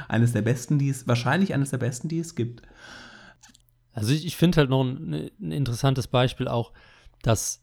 eines 0.08 0.32
der 0.32 0.42
besten, 0.42 0.80
die 0.80 0.88
es, 0.88 1.06
wahrscheinlich 1.06 1.54
eines 1.54 1.72
der 1.72 1.80
besten, 1.80 2.08
die 2.08 2.20
es 2.20 2.34
gibt. 2.34 2.62
Also 3.92 4.14
ich, 4.14 4.26
ich 4.26 4.38
finde 4.38 4.60
halt 4.60 4.70
noch 4.70 4.84
ein, 4.84 5.30
ein, 5.42 5.52
interessantes 5.52 6.08
Beispiel 6.08 6.48
auch, 6.48 6.72
dass, 7.22 7.62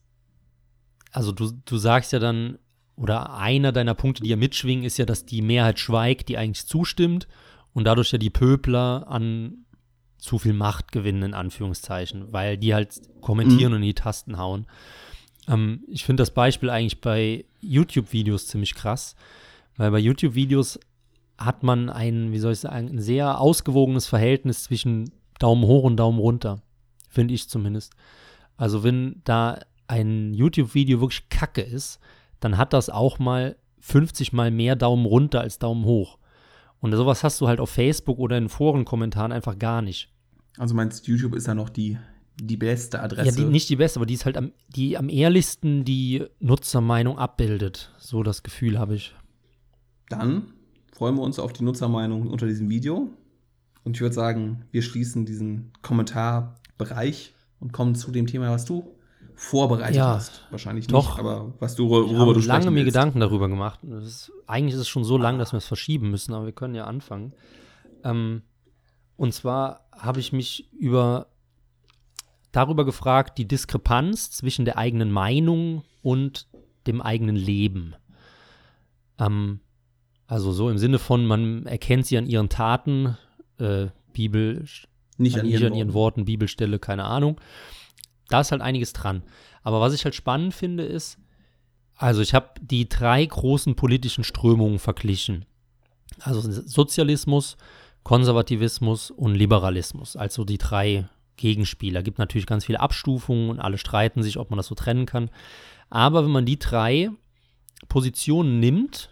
also 1.12 1.32
du, 1.32 1.52
du 1.64 1.78
sagst 1.78 2.12
ja 2.12 2.18
dann, 2.18 2.58
oder 2.96 3.34
einer 3.34 3.72
deiner 3.72 3.94
Punkte, 3.94 4.22
die 4.22 4.28
ja 4.28 4.36
mitschwingen, 4.36 4.84
ist 4.84 4.98
ja, 4.98 5.06
dass 5.06 5.24
die 5.24 5.40
Mehrheit 5.40 5.78
schweigt, 5.78 6.28
die 6.28 6.36
eigentlich 6.36 6.66
zustimmt 6.66 7.28
und 7.72 7.84
dadurch 7.84 8.12
ja 8.12 8.18
die 8.18 8.28
Pöbler 8.28 9.06
an 9.08 9.65
zu 10.18 10.38
viel 10.38 10.52
Macht 10.52 10.92
gewinnen, 10.92 11.22
in 11.22 11.34
Anführungszeichen, 11.34 12.32
weil 12.32 12.56
die 12.56 12.74
halt 12.74 13.00
kommentieren 13.20 13.72
mhm. 13.72 13.76
und 13.76 13.82
die 13.82 13.94
Tasten 13.94 14.38
hauen. 14.38 14.66
Ähm, 15.48 15.84
ich 15.88 16.04
finde 16.04 16.22
das 16.22 16.30
Beispiel 16.30 16.70
eigentlich 16.70 17.00
bei 17.00 17.44
YouTube-Videos 17.60 18.46
ziemlich 18.48 18.74
krass, 18.74 19.14
weil 19.76 19.90
bei 19.90 19.98
YouTube-Videos 19.98 20.80
hat 21.38 21.62
man 21.62 21.90
ein, 21.90 22.32
wie 22.32 22.38
soll 22.38 22.52
ich 22.52 22.60
sagen, 22.60 22.88
ein 22.88 23.00
sehr 23.00 23.40
ausgewogenes 23.40 24.06
Verhältnis 24.06 24.64
zwischen 24.64 25.10
Daumen 25.38 25.64
hoch 25.64 25.84
und 25.84 25.96
Daumen 25.96 26.18
runter. 26.18 26.62
Finde 27.08 27.34
ich 27.34 27.48
zumindest. 27.48 27.92
Also, 28.56 28.82
wenn 28.82 29.20
da 29.24 29.60
ein 29.86 30.32
YouTube-Video 30.32 31.00
wirklich 31.00 31.28
kacke 31.28 31.60
ist, 31.60 32.00
dann 32.40 32.56
hat 32.56 32.72
das 32.72 32.90
auch 32.90 33.18
mal 33.18 33.56
50 33.80 34.32
mal 34.32 34.50
mehr 34.50 34.76
Daumen 34.76 35.06
runter 35.06 35.40
als 35.40 35.58
Daumen 35.58 35.84
hoch. 35.84 36.18
Und 36.80 36.92
sowas 36.94 37.24
hast 37.24 37.40
du 37.40 37.48
halt 37.48 37.60
auf 37.60 37.70
Facebook 37.70 38.18
oder 38.18 38.38
in 38.38 38.48
Forenkommentaren 38.48 39.32
einfach 39.32 39.58
gar 39.58 39.82
nicht. 39.82 40.12
Also 40.58 40.74
meinst 40.74 41.06
YouTube 41.06 41.34
ist 41.34 41.46
ja 41.46 41.54
noch 41.54 41.68
die, 41.68 41.98
die 42.40 42.56
beste 42.56 43.00
Adresse? 43.02 43.28
Ja, 43.40 43.44
die, 43.44 43.50
nicht 43.50 43.68
die 43.68 43.76
beste, 43.76 43.98
aber 43.98 44.06
die 44.06 44.14
ist 44.14 44.24
halt 44.24 44.36
am, 44.36 44.52
die 44.68 44.96
am 44.96 45.08
ehrlichsten 45.08 45.84
die 45.84 46.24
Nutzermeinung 46.40 47.18
abbildet. 47.18 47.92
So 47.98 48.22
das 48.22 48.42
Gefühl 48.42 48.78
habe 48.78 48.94
ich. 48.94 49.14
Dann 50.08 50.52
freuen 50.92 51.16
wir 51.16 51.22
uns 51.22 51.38
auf 51.38 51.52
die 51.52 51.64
Nutzermeinung 51.64 52.28
unter 52.28 52.46
diesem 52.46 52.68
Video. 52.68 53.10
Und 53.84 53.96
ich 53.96 54.00
würde 54.00 54.14
sagen, 54.14 54.64
wir 54.72 54.82
schließen 54.82 55.26
diesen 55.26 55.72
Kommentarbereich 55.82 57.34
und 57.60 57.72
kommen 57.72 57.94
zu 57.94 58.10
dem 58.10 58.26
Thema, 58.26 58.50
was 58.50 58.64
du 58.64 58.95
vorbereitet 59.36 59.96
ja, 59.96 60.14
hast. 60.14 60.46
Wahrscheinlich 60.50 60.86
doch, 60.86 61.10
nicht, 61.10 61.18
aber 61.20 61.52
was 61.60 61.76
du, 61.76 61.88
worüber 61.88 62.34
du 62.34 62.40
sprechen 62.40 62.64
lange 62.64 62.70
mir 62.70 62.84
Gedanken 62.84 63.20
darüber 63.20 63.48
gemacht. 63.48 63.80
Ist, 63.84 64.32
eigentlich 64.46 64.74
ist 64.74 64.80
es 64.80 64.88
schon 64.88 65.04
so 65.04 65.18
lang, 65.18 65.38
dass 65.38 65.52
wir 65.52 65.58
es 65.58 65.66
verschieben 65.66 66.10
müssen, 66.10 66.32
aber 66.32 66.46
wir 66.46 66.52
können 66.52 66.74
ja 66.74 66.84
anfangen. 66.84 67.34
Ähm, 68.02 68.42
und 69.16 69.32
zwar 69.34 69.88
habe 69.92 70.20
ich 70.20 70.32
mich 70.32 70.72
über 70.72 71.28
darüber 72.50 72.86
gefragt, 72.86 73.36
die 73.36 73.46
Diskrepanz 73.46 74.30
zwischen 74.30 74.64
der 74.64 74.78
eigenen 74.78 75.12
Meinung 75.12 75.84
und 76.02 76.48
dem 76.86 77.02
eigenen 77.02 77.36
Leben. 77.36 77.94
Ähm, 79.18 79.60
also 80.26 80.52
so 80.52 80.70
im 80.70 80.78
Sinne 80.78 80.98
von, 80.98 81.26
man 81.26 81.66
erkennt 81.66 82.06
sie 82.06 82.16
an 82.16 82.26
ihren 82.26 82.48
Taten, 82.48 83.18
äh, 83.58 83.88
Bibel, 84.12 84.64
nicht 85.18 85.38
an, 85.38 85.46
ihren, 85.46 85.72
an 85.72 85.74
ihren 85.74 85.92
Worten, 85.92 86.24
Bibelstelle, 86.24 86.78
keine 86.78 87.04
Ahnung. 87.04 87.38
Da 88.28 88.40
ist 88.40 88.52
halt 88.52 88.62
einiges 88.62 88.92
dran. 88.92 89.22
Aber 89.62 89.80
was 89.80 89.94
ich 89.94 90.04
halt 90.04 90.14
spannend 90.14 90.54
finde, 90.54 90.84
ist, 90.84 91.18
also 91.96 92.20
ich 92.20 92.34
habe 92.34 92.50
die 92.60 92.88
drei 92.88 93.24
großen 93.24 93.74
politischen 93.74 94.24
Strömungen 94.24 94.78
verglichen. 94.78 95.44
Also 96.20 96.40
Sozialismus, 96.50 97.56
Konservativismus 98.02 99.10
und 99.10 99.34
Liberalismus, 99.34 100.16
also 100.16 100.44
die 100.44 100.58
drei 100.58 101.08
Gegenspieler. 101.36 102.02
Gibt 102.02 102.18
natürlich 102.18 102.46
ganz 102.46 102.64
viele 102.64 102.80
Abstufungen 102.80 103.50
und 103.50 103.60
alle 103.60 103.78
streiten 103.78 104.22
sich, 104.22 104.38
ob 104.38 104.50
man 104.50 104.56
das 104.56 104.66
so 104.66 104.74
trennen 104.74 105.06
kann. 105.06 105.30
Aber 105.90 106.24
wenn 106.24 106.30
man 106.30 106.46
die 106.46 106.58
drei 106.58 107.10
Positionen 107.88 108.60
nimmt 108.60 109.10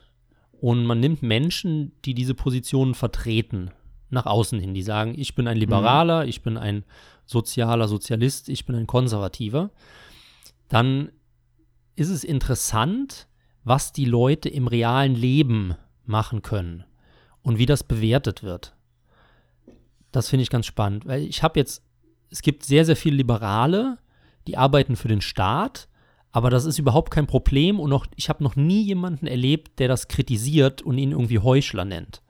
und 0.60 0.86
man 0.86 1.00
nimmt 1.00 1.22
Menschen, 1.22 1.92
die 2.04 2.14
diese 2.14 2.34
Positionen 2.34 2.94
vertreten, 2.94 3.70
nach 4.10 4.26
außen 4.26 4.58
hin. 4.58 4.72
Die 4.74 4.82
sagen, 4.82 5.14
ich 5.16 5.34
bin 5.34 5.46
ein 5.46 5.56
Liberaler, 5.56 6.22
mhm. 6.22 6.28
ich 6.28 6.42
bin 6.42 6.56
ein 6.56 6.84
sozialer 7.26 7.88
Sozialist, 7.88 8.48
ich 8.48 8.66
bin 8.66 8.76
ein 8.76 8.86
Konservativer. 8.86 9.70
Dann 10.68 11.10
ist 11.96 12.10
es 12.10 12.24
interessant, 12.24 13.28
was 13.62 13.92
die 13.92 14.04
Leute 14.04 14.48
im 14.48 14.66
realen 14.66 15.14
Leben 15.14 15.74
machen 16.04 16.42
können 16.42 16.84
und 17.42 17.58
wie 17.58 17.66
das 17.66 17.82
bewertet 17.84 18.42
wird. 18.42 18.74
Das 20.12 20.28
finde 20.28 20.42
ich 20.42 20.50
ganz 20.50 20.66
spannend, 20.66 21.06
weil 21.06 21.22
ich 21.22 21.42
habe 21.42 21.58
jetzt, 21.58 21.82
es 22.30 22.42
gibt 22.42 22.64
sehr, 22.64 22.84
sehr 22.84 22.96
viele 22.96 23.16
Liberale, 23.16 23.98
die 24.46 24.56
arbeiten 24.56 24.96
für 24.96 25.08
den 25.08 25.20
Staat, 25.20 25.88
aber 26.30 26.50
das 26.50 26.64
ist 26.64 26.78
überhaupt 26.78 27.10
kein 27.10 27.26
Problem 27.26 27.80
und 27.80 27.90
noch, 27.90 28.06
ich 28.16 28.28
habe 28.28 28.42
noch 28.42 28.56
nie 28.56 28.82
jemanden 28.82 29.26
erlebt, 29.26 29.78
der 29.78 29.88
das 29.88 30.08
kritisiert 30.08 30.82
und 30.82 30.98
ihn 30.98 31.12
irgendwie 31.12 31.38
Heuchler 31.38 31.84
nennt. 31.84 32.22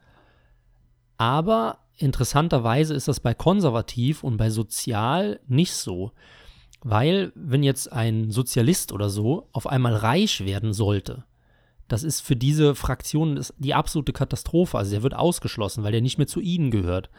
Aber 1.16 1.78
interessanterweise 1.96 2.94
ist 2.94 3.09
das 3.09 3.20
bei 3.20 3.35
konservativ 3.35 4.24
und 4.24 4.37
bei 4.37 4.50
sozial 4.50 5.40
nicht 5.46 5.74
so. 5.74 6.12
Weil, 6.83 7.33
wenn 7.35 7.62
jetzt 7.62 7.90
ein 7.92 8.30
Sozialist 8.30 8.92
oder 8.92 9.09
so 9.09 9.48
auf 9.52 9.66
einmal 9.66 9.94
reich 9.94 10.44
werden 10.44 10.72
sollte, 10.72 11.24
das 11.88 12.02
ist 12.02 12.20
für 12.20 12.37
diese 12.37 12.74
Fraktion 12.74 13.42
die 13.59 13.74
absolute 13.74 14.12
Katastrophe. 14.12 14.76
Also 14.78 14.92
der 14.92 15.02
wird 15.02 15.14
ausgeschlossen, 15.14 15.85
weil 15.85 15.92
der 15.92 16.00
nicht 16.00 16.18
mehr 16.18 16.26
zu 16.26 16.40
ihnen 16.40 16.70
gehört. 16.70 17.11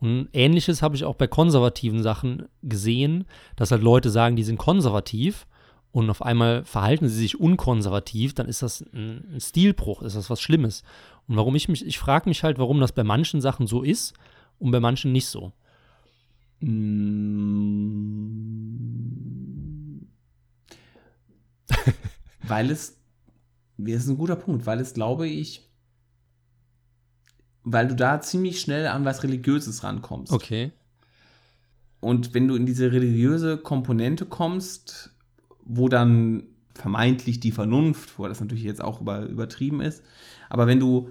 Und 0.00 0.28
ähnliches 0.32 0.82
habe 0.82 0.96
ich 0.96 1.04
auch 1.04 1.14
bei 1.14 1.28
konservativen 1.28 2.02
Sachen 2.02 2.48
gesehen, 2.62 3.24
dass 3.54 3.70
halt 3.70 3.82
Leute 3.82 4.10
sagen, 4.10 4.34
die 4.34 4.42
sind 4.42 4.58
konservativ 4.58 5.46
und 5.92 6.08
auf 6.08 6.22
einmal 6.22 6.64
verhalten 6.64 7.08
sie 7.08 7.16
sich 7.16 7.38
unkonservativ, 7.38 8.34
dann 8.34 8.48
ist 8.48 8.62
das 8.62 8.80
ein, 8.92 9.36
Stilbruch, 9.38 10.02
ist 10.02 10.16
das 10.16 10.30
was 10.30 10.40
Schlimmes. 10.40 10.82
Und 11.28 11.36
warum 11.36 11.54
ich 11.54 11.68
mich, 11.68 11.86
ich 11.86 11.98
frage 11.98 12.28
mich 12.28 12.42
halt, 12.42 12.58
warum 12.58 12.80
das 12.80 12.92
bei 12.92 13.04
manchen 13.04 13.40
Sachen 13.42 13.66
so 13.66 13.82
ist 13.82 14.14
und 14.58 14.70
bei 14.70 14.80
manchen 14.80 15.12
nicht 15.12 15.26
so. 15.26 15.52
weil 22.48 22.70
es, 22.70 22.96
das 23.76 24.04
ist 24.04 24.08
ein 24.08 24.16
guter 24.16 24.36
Punkt, 24.36 24.64
weil 24.64 24.80
es, 24.80 24.94
glaube 24.94 25.28
ich, 25.28 25.68
weil 27.64 27.88
du 27.88 27.96
da 27.96 28.20
ziemlich 28.20 28.60
schnell 28.60 28.86
an 28.86 29.04
was 29.04 29.22
Religiöses 29.22 29.84
rankommst. 29.84 30.32
Okay. 30.32 30.72
Und 32.00 32.34
wenn 32.34 32.48
du 32.48 32.56
in 32.56 32.66
diese 32.66 32.90
religiöse 32.92 33.58
Komponente 33.58 34.26
kommst, 34.26 35.11
wo 35.64 35.88
dann 35.88 36.44
vermeintlich 36.74 37.40
die 37.40 37.52
Vernunft, 37.52 38.18
wo 38.18 38.26
das 38.26 38.40
natürlich 38.40 38.64
jetzt 38.64 38.82
auch 38.82 39.00
über, 39.00 39.26
übertrieben 39.26 39.80
ist, 39.80 40.02
aber 40.48 40.66
wenn 40.66 40.80
du 40.80 41.10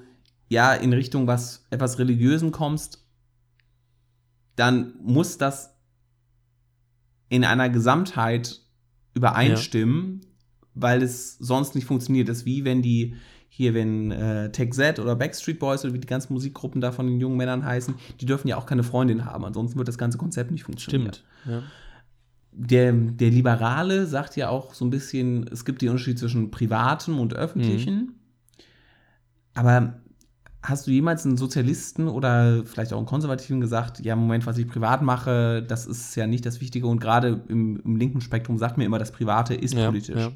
ja 0.49 0.73
in 0.73 0.93
Richtung 0.93 1.27
was 1.27 1.65
etwas 1.69 1.99
Religiösen 1.99 2.51
kommst, 2.51 3.05
dann 4.55 4.93
muss 5.01 5.37
das 5.37 5.75
in 7.29 7.45
einer 7.45 7.69
Gesamtheit 7.69 8.59
übereinstimmen, 9.13 10.21
ja. 10.21 10.27
weil 10.73 11.01
es 11.01 11.37
sonst 11.37 11.75
nicht 11.75 11.85
funktioniert. 11.85 12.27
Das 12.27 12.39
ist 12.39 12.45
wie 12.45 12.65
wenn 12.65 12.81
die 12.81 13.15
hier, 13.47 13.73
wenn 13.73 14.11
äh, 14.11 14.51
Tech 14.51 14.71
Z 14.73 14.99
oder 14.99 15.15
Backstreet 15.15 15.59
Boys 15.59 15.83
oder 15.83 15.93
wie 15.93 15.99
die 15.99 16.07
ganzen 16.07 16.33
Musikgruppen 16.33 16.79
da 16.79 16.91
von 16.91 17.07
den 17.07 17.19
jungen 17.19 17.37
Männern 17.37 17.65
heißen, 17.65 17.95
die 18.19 18.25
dürfen 18.25 18.47
ja 18.47 18.57
auch 18.57 18.65
keine 18.65 18.83
Freundin 18.83 19.25
haben, 19.25 19.43
ansonsten 19.43 19.77
wird 19.77 19.87
das 19.87 19.97
ganze 19.97 20.17
Konzept 20.17 20.51
nicht 20.51 20.63
funktionieren. 20.63 21.13
Stimmt. 21.13 21.23
Ja. 21.45 21.63
Der, 22.53 22.91
der 22.91 23.29
Liberale 23.29 24.05
sagt 24.05 24.35
ja 24.35 24.49
auch 24.49 24.73
so 24.73 24.85
ein 24.85 24.89
bisschen, 24.89 25.47
es 25.51 25.63
gibt 25.63 25.81
den 25.81 25.89
Unterschied 25.89 26.19
zwischen 26.19 26.51
privatem 26.51 27.19
und 27.19 27.33
öffentlichen. 27.33 27.95
Mhm. 27.95 28.13
Aber 29.53 30.01
Hast 30.63 30.85
du 30.85 30.91
jemals 30.91 31.25
einen 31.25 31.37
Sozialisten 31.37 32.07
oder 32.07 32.63
vielleicht 32.65 32.93
auch 32.93 32.97
einen 32.97 33.07
Konservativen 33.07 33.61
gesagt, 33.61 33.99
ja, 34.01 34.15
Moment, 34.15 34.45
was 34.45 34.59
ich 34.59 34.67
privat 34.67 35.01
mache, 35.01 35.63
das 35.63 35.87
ist 35.87 36.15
ja 36.15 36.27
nicht 36.27 36.45
das 36.45 36.61
Wichtige 36.61 36.85
und 36.85 36.99
gerade 36.99 37.41
im, 37.47 37.81
im 37.83 37.95
linken 37.95 38.21
Spektrum 38.21 38.59
sagt 38.59 38.77
mir 38.77 38.85
immer, 38.85 38.99
das 38.99 39.11
Private 39.11 39.55
ist 39.55 39.73
ja, 39.73 39.87
politisch. 39.87 40.19
Ja. 40.21 40.31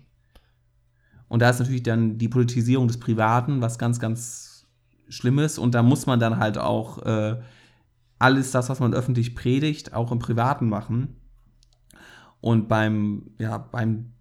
Und 1.27 1.43
da 1.43 1.51
ist 1.51 1.59
natürlich 1.59 1.83
dann 1.83 2.17
die 2.17 2.27
Politisierung 2.27 2.87
des 2.87 2.99
Privaten 2.99 3.61
was 3.61 3.77
ganz, 3.77 3.99
ganz 3.99 4.65
Schlimmes 5.09 5.59
und 5.59 5.75
da 5.75 5.83
muss 5.83 6.07
man 6.07 6.19
dann 6.19 6.37
halt 6.37 6.57
auch 6.57 7.05
äh, 7.05 7.39
alles 8.17 8.49
das, 8.49 8.67
was 8.69 8.79
man 8.79 8.95
öffentlich 8.95 9.35
predigt, 9.35 9.93
auch 9.93 10.11
im 10.11 10.17
Privaten 10.17 10.67
machen. 10.67 11.17
Und 12.45 12.67
beim, 12.67 13.23
ja, 13.39 13.57
beim 13.57 14.11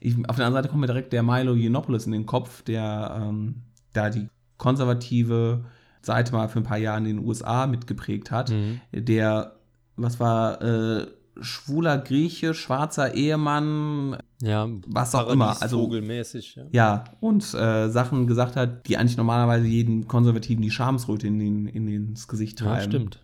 Ich, 0.00 0.16
auf 0.28 0.36
der 0.36 0.46
anderen 0.46 0.54
Seite 0.54 0.68
kommt 0.68 0.80
mir 0.80 0.86
direkt 0.88 1.12
der 1.12 1.22
Milo 1.22 1.54
Yiannopoulos 1.54 2.06
in 2.06 2.12
den 2.12 2.26
Kopf, 2.26 2.62
der 2.62 3.16
ähm, 3.22 3.62
da 3.92 4.10
die 4.10 4.26
konservative 4.56 5.64
Seite 6.02 6.32
mal 6.32 6.48
für 6.48 6.58
ein 6.58 6.64
paar 6.64 6.78
Jahre 6.78 6.98
in 6.98 7.04
den 7.04 7.18
USA 7.20 7.68
mitgeprägt 7.68 8.30
hat, 8.32 8.50
Mhm. 8.50 8.80
der, 8.92 9.56
was 9.96 10.18
war, 10.18 10.60
äh, 10.62 11.06
schwuler 11.40 11.98
Grieche, 11.98 12.54
schwarzer 12.54 13.14
Ehemann, 13.14 14.16
Ja, 14.42 14.66
was 14.86 15.14
auch 15.14 15.28
immer. 15.30 15.62
Also 15.62 15.78
Vogelmäßig, 15.78 16.56
ja. 16.56 16.64
ja, 16.72 17.04
und 17.20 17.42
äh, 17.54 17.88
Sachen 17.88 18.26
gesagt 18.26 18.56
hat, 18.56 18.88
die 18.88 18.96
eigentlich 18.96 19.16
normalerweise 19.16 19.66
jedem 19.66 20.08
Konservativen 20.08 20.62
die 20.62 20.70
Schamesröte 20.72 21.28
in 21.28 21.38
den, 21.38 21.66
in 21.66 21.86
ins 21.86 22.26
Gesicht 22.26 22.58
treiben. 22.58 22.74
ja, 22.80 22.82
stimmt. 22.82 23.20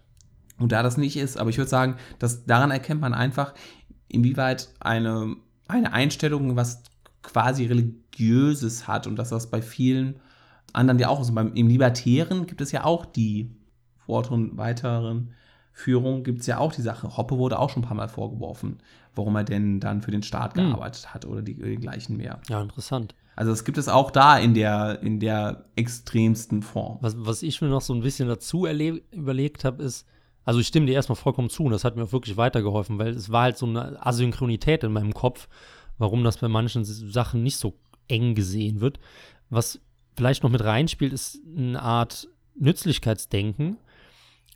Und 0.59 0.73
da 0.73 0.83
das 0.83 0.97
nicht 0.97 1.16
ist, 1.16 1.38
aber 1.38 1.51
ich 1.51 1.59
würde 1.59 1.69
sagen, 1.71 1.97
dass 2.19 2.45
daran 2.47 2.71
erkennt 2.71 3.01
man 3.01 3.12
einfach, 3.14 3.55
inwieweit 4.09 4.69
eine, 4.81 5.37
eine 5.69 5.92
Einstellung 5.92 6.57
was 6.57 6.83
quasi 7.23 7.66
religiöses 7.66 8.87
hat 8.88 9.07
und 9.07 9.16
dass 9.16 9.31
das 9.31 9.51
bei 9.51 9.61
vielen 9.62 10.16
anderen 10.73 10.99
ja 10.99 11.09
auch 11.09 11.21
ist. 11.21 11.35
Beim, 11.35 11.53
Im 11.55 11.69
Libertären 11.69 12.47
gibt 12.47 12.61
es 12.61 12.73
ja 12.73 12.85
auch 12.85 13.05
die 13.05 13.51
vorderen, 14.07 14.57
weiteren 14.57 15.33
Führung 15.73 16.23
gibt 16.23 16.40
es 16.40 16.47
ja 16.47 16.59
auch 16.59 16.73
die 16.73 16.83
Sache. 16.83 17.16
Hoppe 17.16 17.37
wurde 17.37 17.59
auch 17.59 17.69
schon 17.71 17.83
ein 17.83 17.87
paar 17.87 17.97
Mal 17.97 18.09
vorgeworfen, 18.09 18.79
warum 19.14 19.37
er 19.37 19.45
denn 19.45 19.81
dann 19.81 20.01
für 20.01 20.11
den 20.11 20.23
Staat 20.23 20.57
Hm. 20.57 20.71
gearbeitet 20.71 21.12
hat 21.12 21.27
oder 21.27 21.42
die, 21.42 21.55
die 21.55 21.77
gleichen 21.77 22.16
mehr. 22.16 22.40
Ja, 22.49 22.62
interessant. 22.62 23.14
Also 23.35 23.51
das 23.51 23.64
gibt 23.64 23.77
es 23.77 23.88
auch 23.88 24.11
da 24.11 24.38
in 24.38 24.55
der, 24.55 25.03
in 25.03 25.21
der 25.21 25.66
extremsten 25.77 26.62
Form. 26.62 26.97
Was, 27.03 27.14
was 27.19 27.42
ich 27.42 27.61
mir 27.61 27.69
noch 27.69 27.83
so 27.83 27.92
ein 27.92 28.01
bisschen 28.01 28.29
dazu 28.29 28.64
erle- 28.66 29.03
überlegt 29.11 29.64
habe, 29.64 29.83
ist, 29.83 30.07
also 30.47 30.61
ich 30.61 30.69
stimme 30.69 30.87
dir 30.87 30.95
erstmal 30.95 31.17
vollkommen 31.17 31.51
zu 31.51 31.65
und 31.65 31.73
das 31.73 31.85
hat 31.85 31.97
mir 31.97 32.05
auch 32.05 32.13
wirklich 32.13 32.37
weitergeholfen, 32.37 32.99
weil 32.99 33.09
es 33.09 33.31
war 33.31 33.43
halt 33.43 33.59
so 33.59 33.67
eine 33.67 34.05
Asynchronität 34.07 34.85
in 34.85 34.93
meinem 34.93 35.13
Kopf, 35.13 35.49
warum 35.99 36.23
das 36.23 36.39
bei 36.39 36.47
manchen 36.47 36.85
Sachen 36.85 37.43
nicht 37.43 37.57
so 37.57 37.75
eng 38.07 38.37
gesehen 38.37 38.81
wird. 38.81 39.01
Was 39.51 39.81
vielleicht 40.17 40.45
noch 40.45 40.51
mit 40.51 40.63
reinspielt, 40.63 41.13
ist 41.13 41.41
eine 41.57 41.83
Art 41.83 42.29
Nützlichkeitsdenken. 42.55 43.79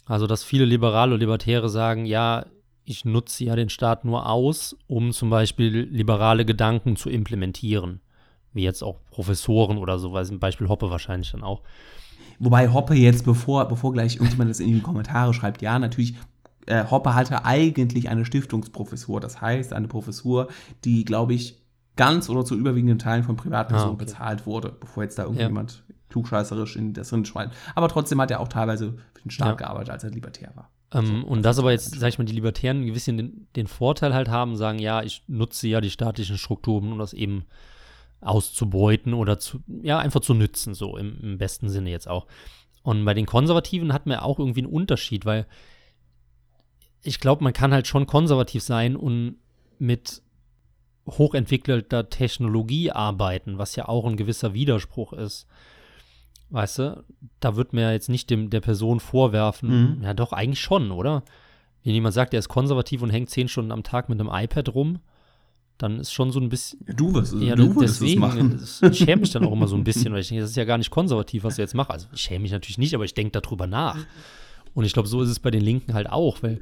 Also, 0.07 0.29
dass 0.29 0.45
viele 0.45 0.65
Liberale 0.65 1.15
und 1.15 1.21
Libertäre 1.21 1.69
sagen, 1.69 2.07
ja, 2.07 2.47
ich 2.85 3.05
nutze 3.05 3.45
ja 3.45 3.57
den 3.57 3.69
Staat 3.69 4.05
nur 4.05 4.29
aus, 4.29 4.77
um 4.87 5.13
zum 5.13 5.29
Beispiel 5.29 5.89
liberale 5.91 6.45
Gedanken 6.45 6.97
zu 6.97 7.11
implementieren. 7.11 8.01
Wie 8.53 8.63
jetzt 8.63 8.83
auch 8.83 9.01
Professoren 9.11 9.77
oder 9.77 9.99
so, 9.99 10.13
weil 10.13 10.25
ein 10.25 10.39
Beispiel 10.39 10.69
Hoppe 10.69 10.91
wahrscheinlich 10.91 11.33
dann 11.33 11.43
auch. 11.43 11.63
Wobei 12.41 12.73
Hoppe 12.73 12.95
jetzt, 12.95 13.25
bevor, 13.25 13.67
bevor 13.69 13.93
gleich 13.93 14.17
irgendjemand 14.17 14.51
das 14.51 14.61
in 14.61 14.73
die 14.73 14.81
Kommentare 14.81 15.33
schreibt, 15.35 15.61
ja, 15.63 15.79
natürlich, 15.79 16.15
äh, 16.67 16.85
Hoppe 16.91 17.15
hatte 17.15 17.45
eigentlich 17.45 18.09
eine 18.09 18.25
Stiftungsprofessur. 18.25 19.21
Das 19.21 19.41
heißt, 19.41 19.73
eine 19.73 19.89
Professur, 19.89 20.49
die, 20.85 21.05
glaube 21.05 21.35
ich, 21.35 21.61
ganz 21.97 22.31
oder 22.31 22.45
zu 22.45 22.57
überwiegenden 22.57 22.99
Teilen 22.99 23.25
von 23.25 23.37
Privatpersonen 23.37 23.91
Ah, 23.91 23.95
okay. 23.95 24.05
bezahlt 24.07 24.47
wurde, 24.47 24.75
bevor 24.81 25.03
jetzt 25.03 25.19
da 25.19 25.25
irgendjemand 25.25 25.85
klugscheißerisch 26.09 26.77
in 26.77 26.93
das 26.95 27.11
schreibt. 27.25 27.55
Aber 27.75 27.89
trotzdem 27.89 28.21
hat 28.21 28.31
er 28.31 28.41
auch 28.41 28.49
teilweise 28.49 28.95
für 29.15 29.23
den 29.23 29.31
Staat 29.31 29.49
Ja. 29.49 29.55
gearbeitet, 29.55 29.91
als 29.91 30.05
er 30.05 30.11
libertär 30.11 30.51
war. 30.55 30.71
Ähm, 30.93 31.23
und 31.25 31.43
das 31.43 31.59
aber 31.59 31.73
jetzt, 31.73 31.95
sag 32.01 32.09
ich 32.09 32.19
mal, 32.19 32.25
die 32.25 32.33
Libertären 32.33 32.83
ein 32.85 32.93
bisschen 32.93 33.17
den, 33.17 33.47
den 33.55 33.67
Vorteil 33.67 34.15
halt 34.15 34.29
haben, 34.29 34.57
sagen, 34.57 34.79
ja, 34.79 35.03
ich 35.03 35.23
nutze 35.29 35.69
ja 35.69 35.81
die 35.81 35.91
staatlichen 35.91 36.39
Strukturen, 36.39 36.91
um 36.93 36.99
das 36.99 37.13
eben 37.13 37.45
auszubeuten 38.21 39.15
oder 39.15 39.39
zu, 39.39 39.61
ja, 39.83 39.99
einfach 39.99 40.21
zu 40.21 40.35
nützen, 40.35 40.75
so 40.75 40.97
im, 40.97 41.19
im 41.23 41.39
besten 41.39 41.69
Sinne 41.69 41.91
jetzt 41.91 42.09
auch. 42.09 42.27
Und 42.83 43.05
bei 43.05 43.15
den 43.15 43.27
Konservativen 43.27 43.93
hat 43.93 44.07
man 44.07 44.19
auch 44.19 44.39
irgendwie 44.39 44.61
einen 44.63 44.73
Unterschied, 44.73 45.25
weil 45.25 45.47
ich 47.03 47.21
glaube, 47.21 47.45
man 47.45 47.53
kann 47.53 47.73
halt 47.73 47.87
schon 47.87 48.07
konservativ 48.07 48.63
sein 48.63 48.97
und 48.97 49.37
mit 49.79 50.23
hochentwickelter 51.07 52.11
Technologie 52.11 52.91
arbeiten, 52.91 53.59
was 53.59 53.75
ja 53.77 53.89
auch 53.89 54.05
ein 54.07 54.17
gewisser 54.17 54.53
Widerspruch 54.55 55.13
ist. 55.15 55.47
Weißt 56.51 56.79
du, 56.81 57.05
da 57.39 57.57
wird 57.57 57.73
mir 57.73 57.93
jetzt 57.93 58.09
nicht 58.09 58.29
dem, 58.29 58.51
der 58.51 58.61
Person 58.61 59.01
vorwerfen, 59.01 59.99
Mhm. 59.99 60.03
ja 60.03 60.15
doch, 60.15 60.33
eigentlich 60.33 60.61
schon, 60.61 60.91
oder? 60.91 61.23
Wenn 61.85 61.95
jemand 61.95 62.15
sagt, 62.15 62.35
er 62.35 62.41
ist 62.41 62.49
konservativ 62.49 63.03
und 63.03 63.11
hängt 63.11 63.31
zehn 63.31 63.49
Stunden 63.49 63.73
am 63.73 63.83
Tag 63.83 64.09
mit 64.09 64.21
einem 64.21 64.31
iPad 64.33 64.75
rum, 64.75 64.99
dann 65.83 66.01
ist 66.01 66.13
schon 66.13 66.31
so 66.31 66.41
ein 66.41 66.49
bisschen, 66.49 66.81
Ja, 66.87 66.95
du 66.95 67.15
wirst, 67.15 67.35
ja, 67.35 67.55
du 67.55 67.75
würdest 67.75 68.01
deswegen, 68.01 68.23
es 68.23 68.81
machen. 68.81 68.93
ich 68.93 68.99
schäme 68.99 69.21
mich 69.23 69.31
dann 69.31 69.45
auch 69.45 69.53
immer 69.53 69.69
so 69.69 69.77
ein 69.77 69.85
bisschen, 69.85 70.13
weil 70.13 70.21
ich 70.21 70.29
denke, 70.29 70.43
das 70.43 70.51
ist 70.51 70.57
ja 70.57 70.65
gar 70.65 70.79
nicht 70.79 70.91
konservativ, 70.91 71.45
was 71.45 71.55
ich 71.55 71.59
jetzt 71.59 71.75
mache. 71.75 71.91
Also 71.91 72.07
ich 72.13 72.21
schäme 72.21 72.41
mich 72.41 72.53
natürlich 72.53 72.79
nicht, 72.79 72.95
aber 72.95 73.05
ich 73.05 73.15
denke 73.15 73.41
darüber 73.41 73.67
nach. 73.67 73.99
Und 74.75 74.85
ich 74.85 74.93
glaube, 74.93 75.09
so 75.09 75.23
ist 75.23 75.31
es 75.31 75.41
bei 75.41 75.51
den 75.51 75.63
Linken 75.63 75.95
halt 75.95 76.11
auch, 76.11 76.43
weil 76.43 76.61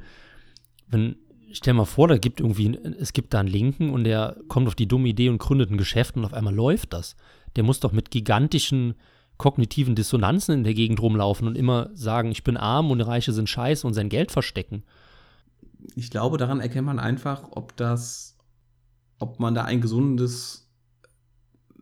wenn, 0.87 1.15
stell 1.51 1.73
mal 1.73 1.85
vor, 1.85 2.07
da 2.07 2.17
gibt 2.17 2.39
irgendwie, 2.39 2.77
es 2.99 3.13
gibt 3.13 3.33
da 3.33 3.39
einen 3.39 3.49
Linken 3.49 3.89
und 3.91 4.03
der 4.03 4.37
kommt 4.47 4.67
auf 4.67 4.75
die 4.75 4.87
dumme 4.87 5.09
Idee 5.09 5.29
und 5.29 5.37
gründet 5.37 5.71
ein 5.71 5.77
Geschäft 5.77 6.15
und 6.15 6.25
auf 6.25 6.33
einmal 6.33 6.55
läuft 6.55 6.93
das. 6.93 7.15
Der 7.55 7.63
muss 7.63 7.79
doch 7.79 7.91
mit 7.91 8.11
gigantischen 8.11 8.95
kognitiven 9.37 9.95
Dissonanzen 9.95 10.53
in 10.53 10.63
der 10.63 10.73
Gegend 10.73 11.01
rumlaufen 11.01 11.47
und 11.47 11.57
immer 11.57 11.89
sagen, 11.93 12.29
ich 12.29 12.43
bin 12.43 12.57
arm 12.57 12.91
und 12.91 13.01
Reiche 13.01 13.31
sind 13.31 13.49
scheiße 13.49 13.87
und 13.87 13.93
sein 13.93 14.09
Geld 14.09 14.31
verstecken. 14.31 14.83
Ich 15.95 16.09
glaube, 16.09 16.37
daran 16.37 16.59
erkennt 16.59 16.85
man 16.85 16.99
einfach, 16.99 17.43
ob 17.51 17.75
das, 17.77 18.35
ob 19.19 19.39
man 19.39 19.53
da 19.53 19.63
ein 19.65 19.81
gesundes, 19.81 20.69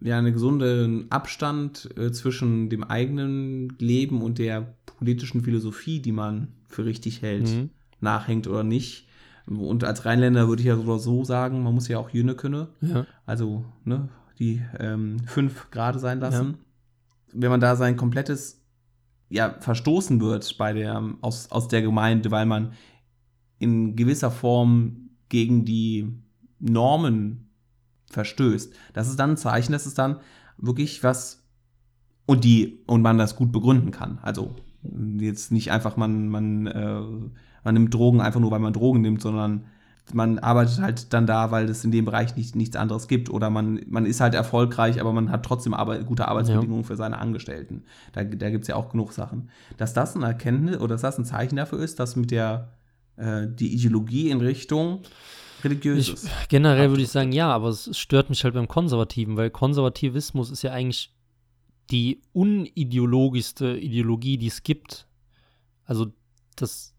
ja, 0.01 0.17
einen 0.17 0.33
gesunden 0.33 1.09
Abstand 1.11 1.89
äh, 1.97 2.11
zwischen 2.11 2.69
dem 2.69 2.83
eigenen 2.83 3.69
Leben 3.79 4.21
und 4.21 4.37
der 4.39 4.75
politischen 4.85 5.41
Philosophie, 5.43 5.99
die 6.01 6.11
man 6.11 6.49
für 6.67 6.85
richtig 6.85 7.21
hält, 7.21 7.47
Mhm. 7.49 7.69
nachhängt 8.01 8.47
oder 8.47 8.63
nicht. 8.63 9.07
Und 9.47 9.83
als 9.85 10.05
Rheinländer 10.05 10.47
würde 10.49 10.61
ich 10.61 10.67
ja 10.67 10.75
so 10.75 10.83
oder 10.83 10.99
so 10.99 11.23
sagen, 11.23 11.63
man 11.63 11.73
muss 11.73 11.87
ja 11.87 11.97
auch 11.99 12.09
Jüne 12.09 12.35
können, 12.35 12.67
Ja. 12.81 13.05
also 13.25 13.63
ne, 13.85 14.09
die 14.39 14.61
ähm, 14.79 15.19
fünf 15.25 15.71
Grade 15.71 15.99
sein 15.99 16.19
lassen. 16.19 16.57
Wenn 17.33 17.49
man 17.51 17.61
da 17.61 17.75
sein 17.75 17.95
komplettes 17.97 18.61
ja, 19.29 19.55
verstoßen 19.59 20.19
wird 20.21 20.57
bei 20.57 20.73
der, 20.73 21.01
aus, 21.21 21.51
aus 21.51 21.67
der 21.67 21.81
Gemeinde, 21.81 22.29
weil 22.31 22.45
man 22.45 22.73
in 23.59 23.95
gewisser 23.95 24.31
Form 24.31 25.09
gegen 25.29 25.65
die 25.65 26.07
Normen 26.59 27.49
verstößt. 28.09 28.73
Das 28.93 29.09
ist 29.09 29.19
dann 29.19 29.31
ein 29.31 29.37
Zeichen, 29.37 29.71
dass 29.71 29.85
es 29.85 29.93
dann 29.93 30.17
wirklich 30.57 31.03
was 31.03 31.43
und 32.25 32.43
die 32.43 32.83
und 32.87 33.01
man 33.01 33.17
das 33.17 33.35
gut 33.35 33.51
begründen 33.51 33.91
kann. 33.91 34.19
Also 34.21 34.55
jetzt 35.19 35.51
nicht 35.51 35.71
einfach 35.71 35.97
man 35.97 36.29
man 36.29 36.67
äh, 36.67 37.01
man 37.63 37.73
nimmt 37.73 37.93
Drogen 37.93 38.21
einfach 38.21 38.39
nur, 38.39 38.51
weil 38.51 38.59
man 38.59 38.73
Drogen 38.73 39.01
nimmt, 39.01 39.21
sondern 39.21 39.65
man 40.13 40.39
arbeitet 40.39 40.79
halt 40.79 41.13
dann 41.13 41.27
da, 41.27 41.51
weil 41.51 41.67
es 41.69 41.83
in 41.83 41.91
dem 41.91 42.05
Bereich 42.05 42.35
nicht, 42.35 42.55
nichts 42.55 42.75
anderes 42.75 43.07
gibt 43.07 43.29
oder 43.29 43.49
man, 43.49 43.81
man 43.87 44.05
ist 44.05 44.21
halt 44.21 44.33
erfolgreich, 44.33 45.01
aber 45.01 45.11
man 45.11 45.31
hat 45.31 45.43
trotzdem 45.43 45.73
Arbeit, 45.73 46.05
gute 46.05 46.27
Arbeitsbedingungen 46.27 46.85
für 46.85 46.95
seine 46.95 47.17
Angestellten. 47.17 47.83
Da, 48.13 48.23
da 48.23 48.49
gibt 48.49 48.63
es 48.63 48.67
ja 48.69 48.75
auch 48.75 48.89
genug 48.89 49.11
Sachen. 49.11 49.49
Dass 49.75 49.93
das 49.93 50.15
ein 50.15 50.23
Erkenntnis 50.23 50.77
oder 50.77 50.95
dass 50.95 51.01
das 51.01 51.17
ein 51.17 51.25
Zeichen 51.25 51.57
dafür 51.57 51.79
ist, 51.79 51.99
dass 51.99 52.15
mit 52.15 52.31
der 52.31 52.69
äh, 53.17 53.47
die 53.47 53.73
Ideologie 53.73 54.29
in 54.29 54.39
Richtung 54.39 55.01
religiös 55.63 56.07
Ich, 56.09 56.47
generell 56.49 56.89
würde 56.89 57.03
ich 57.03 57.09
sagen, 57.09 57.31
ja, 57.31 57.49
aber 57.49 57.69
es 57.69 57.95
stört 57.97 58.29
mich 58.29 58.43
halt 58.43 58.53
beim 58.53 58.67
Konservativen, 58.67 59.37
weil 59.37 59.49
Konservativismus 59.49 60.51
ist 60.51 60.61
ja 60.63 60.71
eigentlich 60.71 61.13
die 61.91 62.21
unideologischste 62.33 63.77
Ideologie, 63.77 64.37
die 64.37 64.47
es 64.47 64.63
gibt. 64.63 65.07
Also 65.85 66.07
das 66.55 66.93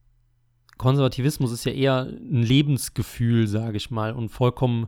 Konservativismus 0.76 1.52
ist 1.52 1.64
ja 1.64 1.72
eher 1.72 2.02
ein 2.06 2.42
Lebensgefühl, 2.42 3.46
sage 3.48 3.76
ich 3.76 3.90
mal, 3.90 4.12
und 4.12 4.28
vollkommen, 4.30 4.86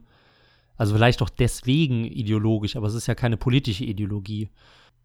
also 0.77 0.95
vielleicht 0.95 1.21
auch 1.23 1.29
deswegen 1.31 2.05
ideologisch, 2.05 2.77
aber 2.77 2.87
es 2.87 2.95
ist 2.95 3.07
ja 3.07 3.15
keine 3.15 3.37
politische 3.37 3.85
Ideologie. 3.85 4.49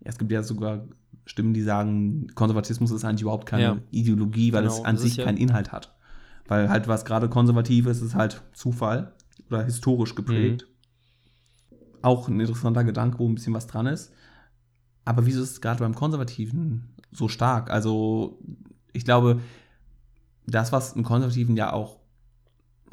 Ja, 0.02 0.10
es 0.12 0.18
gibt 0.18 0.32
ja 0.32 0.44
sogar 0.44 0.86
Stimmen, 1.26 1.54
die 1.54 1.62
sagen, 1.64 2.28
Konservatismus 2.36 2.92
ist 2.92 3.04
eigentlich 3.04 3.24
überhaupt 3.24 3.48
keine 3.48 3.64
Ja. 3.64 3.78
Ideologie, 3.92 4.54
weil 4.54 4.62
Genau, 4.64 4.76
es 4.76 4.86
an 4.86 4.98
sich 4.98 5.16
ja- 5.18 5.26
keinen 5.26 5.38
Inhalt 5.38 5.72
hat. 5.72 5.94
Weil 6.48 6.70
halt 6.70 6.88
was 6.88 7.06
gerade 7.06 7.30
konservativ 7.30 7.88
ist, 7.88 8.02
ist 8.02 8.16
halt 8.16 8.44
Zufall 8.54 9.14
oder 9.50 9.64
historisch 9.64 10.16
geprägt. 10.16 10.68
Mhm. 10.68 11.78
Auch 12.02 12.28
ein 12.28 12.40
interessanter 12.40 12.84
Gedanke, 12.84 13.20
wo 13.20 13.28
ein 13.28 13.36
bisschen 13.36 13.54
was 13.54 13.68
dran 13.68 13.88
ist. 13.88 14.14
Aber 15.06 15.26
wieso 15.26 15.42
ist 15.42 15.52
es 15.52 15.62
gerade 15.62 15.80
beim 15.80 15.96
Konservativen 15.96 16.96
so 17.12 17.28
stark? 17.28 17.70
Also, 17.72 18.40
ich 18.94 19.06
glaube, 19.06 19.40
das, 20.46 20.72
was 20.72 20.94
einen 20.94 21.04
Konservativen 21.04 21.56
ja 21.56 21.74
auch 21.74 22.00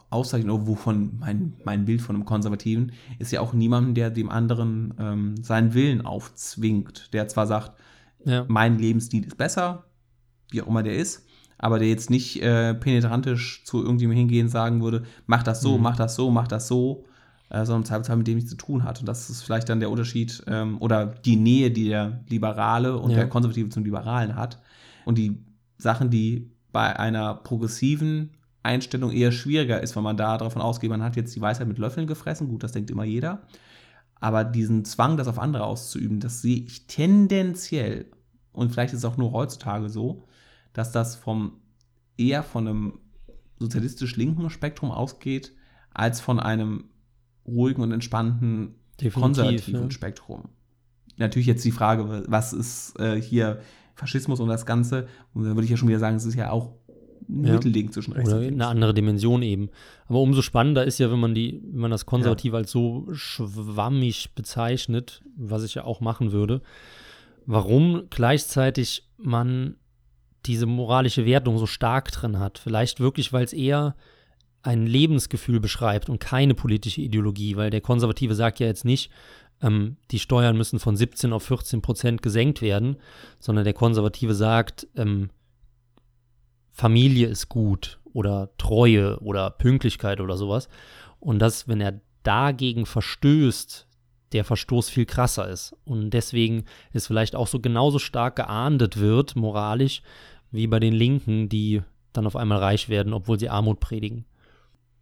auszeichnet, 0.09 0.51
oder 0.53 0.67
wovon 0.67 1.19
mein, 1.19 1.55
mein 1.65 1.85
Bild 1.85 2.03
von 2.03 2.17
einem 2.17 2.25
Konservativen, 2.25 2.93
ist 3.19 3.33
ja 3.33 3.41
auch 3.41 3.53
niemand, 3.55 3.97
der 3.97 4.11
dem 4.11 4.29
anderen 4.31 4.95
ähm, 4.99 5.43
seinen 5.43 5.75
Willen 5.75 6.05
aufzwingt. 6.05 7.13
Der 7.13 7.29
zwar 7.29 7.47
sagt, 7.47 7.73
Ja. 8.25 8.45
mein 8.49 8.79
Lebensstil 8.79 9.25
ist 9.25 9.37
besser, 9.37 9.85
wie 10.51 10.61
auch 10.63 10.67
immer 10.69 10.83
der 10.83 10.97
ist, 10.97 11.27
aber 11.63 11.79
der 11.79 11.89
jetzt 11.89 12.11
nicht 12.11 12.43
äh, 12.43 12.75
penetrantisch 12.75 13.63
zu 13.65 13.79
irgendjemandem 13.83 14.19
hingehen 14.29 14.49
sagen 14.49 14.83
würde, 14.83 15.05
mach 15.27 15.43
das 15.43 15.63
so, 15.63 15.79
Mhm. 15.79 15.83
mach 15.85 15.97
das 15.97 16.15
so, 16.17 16.31
mach 16.31 16.49
das 16.49 16.69
so, 16.69 17.05
äh, 17.51 17.65
sondern 17.65 17.83
im 17.83 17.85
Zweifelsfall 17.87 18.17
mit 18.19 18.27
dem 18.27 18.35
nichts 18.35 18.51
zu 18.51 18.57
tun 18.57 18.83
hat. 18.85 18.99
Und 19.01 19.07
das 19.07 19.31
ist 19.31 19.43
vielleicht 19.43 19.69
dann 19.69 19.81
der 19.81 19.91
Unterschied 19.91 20.43
ähm, 20.49 20.77
oder 20.81 21.07
die 21.07 21.37
Nähe, 21.37 21.71
die 21.71 21.89
der 21.89 22.21
Liberale 22.29 22.99
und 22.99 23.11
Ja. 23.13 23.19
der 23.19 23.29
Konservative 23.29 23.69
zum 23.71 23.85
Liberalen 23.85 24.37
hat. 24.37 24.61
Und 25.05 25.17
die 25.19 25.39
Sachen, 25.79 26.11
die 26.11 26.51
bei 26.73 26.99
einer 26.99 27.35
progressiven 27.35 28.31
Einstellung 28.65 29.11
eher 29.13 29.31
schwieriger 29.33 29.81
ist, 29.83 29.95
weil 29.97 30.03
man 30.03 30.17
da 30.17 30.39
davon 30.39 30.63
ausgeht, 30.63 30.91
man 30.91 31.03
hat 31.03 31.17
jetzt 31.17 31.35
die 31.37 31.41
Weisheit 31.41 31.69
mit 31.69 31.79
Löffeln 31.79 32.07
gefressen, 32.07 32.49
gut, 32.49 32.63
das 32.63 32.73
denkt 32.73 32.91
immer 32.91 33.05
jeder. 33.05 33.43
Aber 34.21 34.45
diesen 34.45 34.85
Zwang, 34.85 35.17
das 35.17 35.27
auf 35.29 35.39
andere 35.39 35.65
auszuüben, 35.65 36.21
das 36.21 36.43
sehe 36.43 36.59
ich 36.59 36.87
tendenziell, 36.87 38.07
und 38.53 38.73
vielleicht 38.73 38.93
ist 38.95 39.01
es 39.01 39.05
auch 39.05 39.17
nur 39.17 39.33
heutzutage 39.33 39.89
so, 39.89 40.25
dass 40.73 40.93
das 40.93 41.17
vom 41.17 41.61
eher 42.17 42.43
von 42.43 42.69
einem 42.69 42.99
sozialistisch-linken 43.59 44.51
Spektrum 44.51 44.91
ausgeht, 44.91 45.53
als 45.93 46.21
von 46.21 46.41
einem 46.41 46.85
ruhigen 47.47 47.83
und 47.83 47.93
entspannten 47.93 48.75
Definitiv, 49.01 49.15
konservativen 49.15 49.83
ja. 49.85 49.91
Spektrum. 49.91 50.49
Natürlich 51.17 51.47
jetzt 51.47 51.65
die 51.65 51.71
Frage, 51.73 52.25
was 52.29 52.53
ist 52.53 52.99
äh, 52.99 53.21
hier 53.21 53.61
Faschismus 53.95 54.41
und 54.41 54.49
das 54.49 54.67
Ganze? 54.67 55.07
Und 55.35 55.45
dann 55.45 55.55
würde 55.55 55.65
ich 55.65 55.71
ja 55.71 55.77
schon 55.77 55.89
wieder 55.89 55.99
sagen, 55.99 56.17
es 56.17 56.25
ist 56.25 56.35
ja 56.35 56.51
auch 56.51 56.73
ein 57.29 57.45
Ja. 57.45 57.53
Mittelding 57.55 57.93
zwischen 57.93 58.13
rechts 58.13 58.29
Oder 58.29 58.39
und 58.39 58.45
links. 58.45 58.61
eine 58.61 58.67
andere 58.67 58.95
Dimension 58.95 59.43
eben. 59.43 59.71
Aber 60.09 60.21
umso 60.21 60.43
spannender 60.43 60.85
ist 60.85 60.99
ja, 60.99 61.11
wenn 61.11 61.21
man 61.21 61.35
die, 61.35 61.61
wenn 61.65 61.81
man 61.81 61.91
das 61.91 62.07
Konservative 62.07 62.57
als 62.57 62.71
so 62.71 63.07
schwammig 63.13 64.35
bezeichnet, 64.35 65.23
was 65.37 65.63
ich 65.63 65.75
ja 65.75 65.85
auch 65.85 66.01
machen 66.01 66.33
würde, 66.33 66.63
warum 67.47 68.05
gleichzeitig 68.11 69.09
man 69.19 69.77
diese 70.47 70.67
moralische 70.67 71.25
Wertung 71.25 71.59
so 71.59 71.67
stark 71.67 72.11
drin 72.11 72.39
hat. 72.39 72.59
Vielleicht 72.59 73.01
wirklich, 73.01 73.33
weil 73.33 73.45
es 73.45 73.53
eher 73.53 73.95
ein 74.63 74.87
Lebensgefühl 74.87 75.61
beschreibt 75.61 76.09
und 76.09 76.21
keine 76.21 76.55
politische 76.55 77.01
Ideologie, 77.01 77.57
weil 77.57 77.71
der 77.71 77.81
Konservative 77.81 78.35
sagt 78.35 78.61
ja 78.61 78.67
jetzt 78.67 78.85
nicht, 78.85 79.11
ähm, 79.61 79.97
die 80.11 80.19
Steuern 80.19 80.57
müssen 80.57 80.79
von 80.79 80.97
17 80.97 81.33
auf 81.33 81.45
14 81.45 81.83
Prozent 81.83 82.23
gesenkt 82.23 82.63
werden, 82.63 82.97
sondern 83.39 83.65
der 83.65 83.75
Konservative 83.75 84.35
sagt, 84.35 84.87
ähm, 84.97 85.31
Familie 86.71 87.29
ist 87.29 87.49
gut 87.49 88.01
oder 88.13 88.51
Treue 88.57 89.19
oder 89.21 89.51
Pünktlichkeit 89.51 90.21
oder 90.21 90.37
sowas. 90.37 90.69
Und 91.21 91.39
dass, 91.39 91.69
wenn 91.69 91.81
er 91.81 92.01
dagegen 92.23 92.87
verstößt, 92.87 93.87
der 94.33 94.45
Verstoß 94.45 94.89
viel 94.89 95.07
krasser 95.07 95.49
ist. 95.49 95.77
Und 95.85 96.11
deswegen 96.11 96.65
ist 96.93 97.07
vielleicht 97.07 97.37
auch 97.37 97.47
so 97.47 97.61
genauso 97.61 97.99
stark 97.99 98.37
geahndet 98.37 98.99
wird, 98.99 99.37
moralisch, 99.37 100.03
wie 100.53 100.67
bei 100.67 100.79
den 100.79 100.93
Linken, 100.93 101.49
die 101.49 101.83
dann 102.13 102.27
auf 102.27 102.37
einmal 102.37 102.59
reich 102.59 102.89
werden, 102.89 103.13
obwohl 103.13 103.39
sie 103.41 103.49
Armut 103.49 103.81
predigen. 103.81 104.25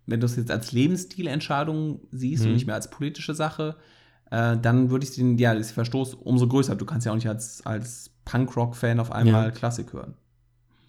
Wenn 0.07 0.21
du 0.21 0.27
es 0.27 0.37
jetzt 0.37 0.51
als 0.51 0.73
Lebensstilentscheidung 0.73 2.01
siehst 2.11 2.43
Mhm. 2.43 2.49
und 2.49 2.55
nicht 2.55 2.67
mehr 2.67 2.75
als 2.77 2.89
politische 2.91 3.35
Sache, 3.35 3.77
äh, 4.31 4.57
dann 4.57 4.91
würde 4.91 5.05
ich 5.05 5.15
den, 5.15 5.37
ja, 5.39 5.55
das 5.55 5.73
Verstoß 5.73 6.15
umso 6.15 6.47
größer. 6.49 6.77
Du 6.77 6.85
kannst 6.87 7.05
ja 7.07 7.13
auch 7.13 7.17
nicht 7.17 7.29
als, 7.29 7.65
als 7.67 8.11
Punkrock-Fan 8.25 9.01
auf 9.01 9.11
einmal 9.13 9.47
Ja. 9.47 9.51
Klassik 9.51 9.93
hören. 9.93 10.15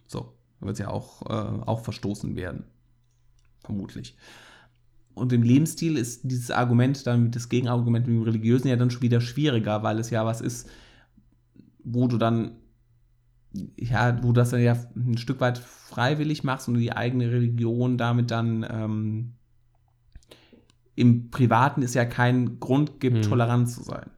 So, 0.07 0.33
dann 0.59 0.67
wird 0.67 0.73
es 0.73 0.79
ja 0.79 0.89
auch, 0.89 1.23
äh, 1.27 1.63
auch 1.65 1.81
verstoßen 1.83 2.35
werden. 2.35 2.65
Vermutlich. 3.63 4.15
Und 5.13 5.33
im 5.33 5.43
Lebensstil 5.43 5.97
ist 5.97 6.21
dieses 6.23 6.51
Argument 6.51 7.05
dann, 7.05 7.31
das 7.31 7.49
Gegenargument 7.49 8.07
mit 8.07 8.15
dem 8.15 8.23
Religiösen 8.23 8.67
ja 8.69 8.75
dann 8.75 8.91
schon 8.91 9.01
wieder 9.01 9.21
schwieriger, 9.21 9.83
weil 9.83 9.99
es 9.99 10.09
ja 10.09 10.25
was 10.25 10.39
ist, 10.41 10.69
wo 11.83 12.07
du 12.07 12.17
dann, 12.17 12.51
ja, 13.77 14.17
wo 14.23 14.27
du 14.27 14.33
das 14.33 14.51
dann 14.51 14.61
ja 14.61 14.77
ein 14.95 15.17
Stück 15.17 15.41
weit 15.41 15.57
freiwillig 15.57 16.43
machst 16.43 16.67
und 16.67 16.75
die 16.75 16.93
eigene 16.93 17.31
Religion 17.31 17.97
damit 17.97 18.31
dann 18.31 18.65
ähm, 18.69 19.33
im 20.95 21.29
Privaten 21.31 21.81
ist 21.81 21.95
ja 21.95 22.05
kein 22.05 22.59
Grund 22.59 22.99
gibt, 22.99 23.17
Hm. 23.17 23.23
tolerant 23.23 23.69
zu 23.69 23.83
sein. 23.83 24.09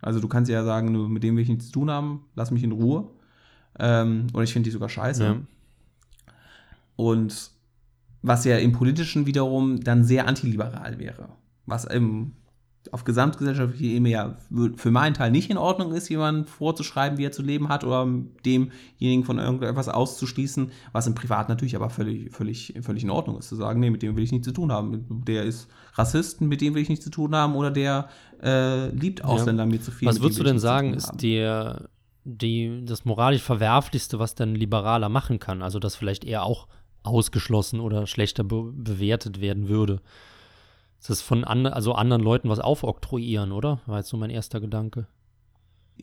Also 0.00 0.20
du 0.20 0.28
kannst 0.28 0.50
ja 0.50 0.62
sagen, 0.64 1.12
mit 1.12 1.22
dem 1.22 1.36
will 1.36 1.42
ich 1.42 1.48
nichts 1.48 1.66
zu 1.66 1.72
tun 1.72 1.90
haben, 1.90 2.24
lass 2.34 2.50
mich 2.50 2.62
in 2.62 2.72
Ruhe. 2.72 3.10
Ähm, 3.78 4.28
oder 4.32 4.44
ich 4.44 4.52
finde 4.52 4.68
die 4.68 4.72
sogar 4.72 4.88
scheiße. 4.88 5.24
Ja. 5.24 5.36
Und 6.96 7.50
was 8.22 8.44
ja 8.44 8.58
im 8.58 8.72
Politischen 8.72 9.26
wiederum 9.26 9.80
dann 9.80 10.04
sehr 10.04 10.26
antiliberal 10.26 10.98
wäre. 10.98 11.28
Was 11.66 11.84
im, 11.84 12.32
auf 12.92 13.04
gesamtgesellschaftlicher 13.04 13.94
Ebene 13.94 14.10
ja 14.10 14.36
für 14.76 14.90
meinen 14.90 15.14
Teil 15.14 15.30
nicht 15.30 15.50
in 15.50 15.58
Ordnung 15.58 15.92
ist, 15.92 16.08
jemandem 16.08 16.46
vorzuschreiben, 16.46 17.18
wie 17.18 17.24
er 17.24 17.32
zu 17.32 17.42
leben 17.42 17.68
hat 17.68 17.84
oder 17.84 18.08
demjenigen 18.44 19.24
von 19.24 19.38
irgendetwas 19.38 19.88
auszuschließen, 19.88 20.70
was 20.92 21.06
im 21.06 21.14
Privat 21.14 21.48
natürlich 21.48 21.76
aber 21.76 21.90
völlig, 21.90 22.32
völlig, 22.32 22.74
völlig 22.82 23.02
in 23.04 23.10
Ordnung 23.10 23.38
ist. 23.38 23.48
Zu 23.48 23.56
sagen, 23.56 23.80
nee, 23.80 23.90
mit 23.90 24.02
dem 24.02 24.16
will 24.16 24.24
ich 24.24 24.32
nichts 24.32 24.46
zu 24.46 24.52
tun 24.52 24.72
haben. 24.72 25.06
Der 25.26 25.44
ist 25.44 25.68
Rassist, 25.94 26.40
mit 26.40 26.60
dem 26.60 26.74
will 26.74 26.82
ich 26.82 26.88
nichts 26.88 27.04
zu 27.04 27.10
tun 27.10 27.34
haben 27.34 27.54
oder 27.54 27.70
der 27.70 28.08
äh, 28.42 28.88
liebt 28.90 29.24
Ausländer 29.24 29.66
mir 29.66 29.80
zu 29.80 29.90
viel. 29.90 30.08
Was 30.08 30.20
würdest 30.20 30.40
du 30.40 30.44
denn 30.44 30.58
sagen, 30.58 30.94
ist 30.94 31.12
der, 31.22 31.88
die, 32.24 32.84
das 32.84 33.04
moralisch 33.04 33.42
Verwerflichste, 33.42 34.18
was 34.18 34.34
dann 34.34 34.52
ein 34.52 34.56
Liberaler 34.56 35.08
machen 35.08 35.38
kann? 35.38 35.62
Also, 35.62 35.78
das 35.78 35.96
vielleicht 35.96 36.24
eher 36.24 36.44
auch 36.44 36.68
ausgeschlossen 37.02 37.80
oder 37.80 38.06
schlechter 38.06 38.44
be 38.44 38.72
bewertet 38.74 39.40
werden 39.40 39.68
würde. 39.68 40.00
Ist 41.00 41.10
das 41.10 41.22
von 41.22 41.44
and 41.44 41.66
also 41.66 41.94
anderen 41.94 42.22
Leuten 42.22 42.48
was 42.48 42.58
aufoktroyieren, 42.58 43.52
oder? 43.52 43.80
War 43.86 43.98
jetzt 43.98 44.08
so 44.08 44.16
mein 44.16 44.30
erster 44.30 44.60
Gedanke. 44.60 45.06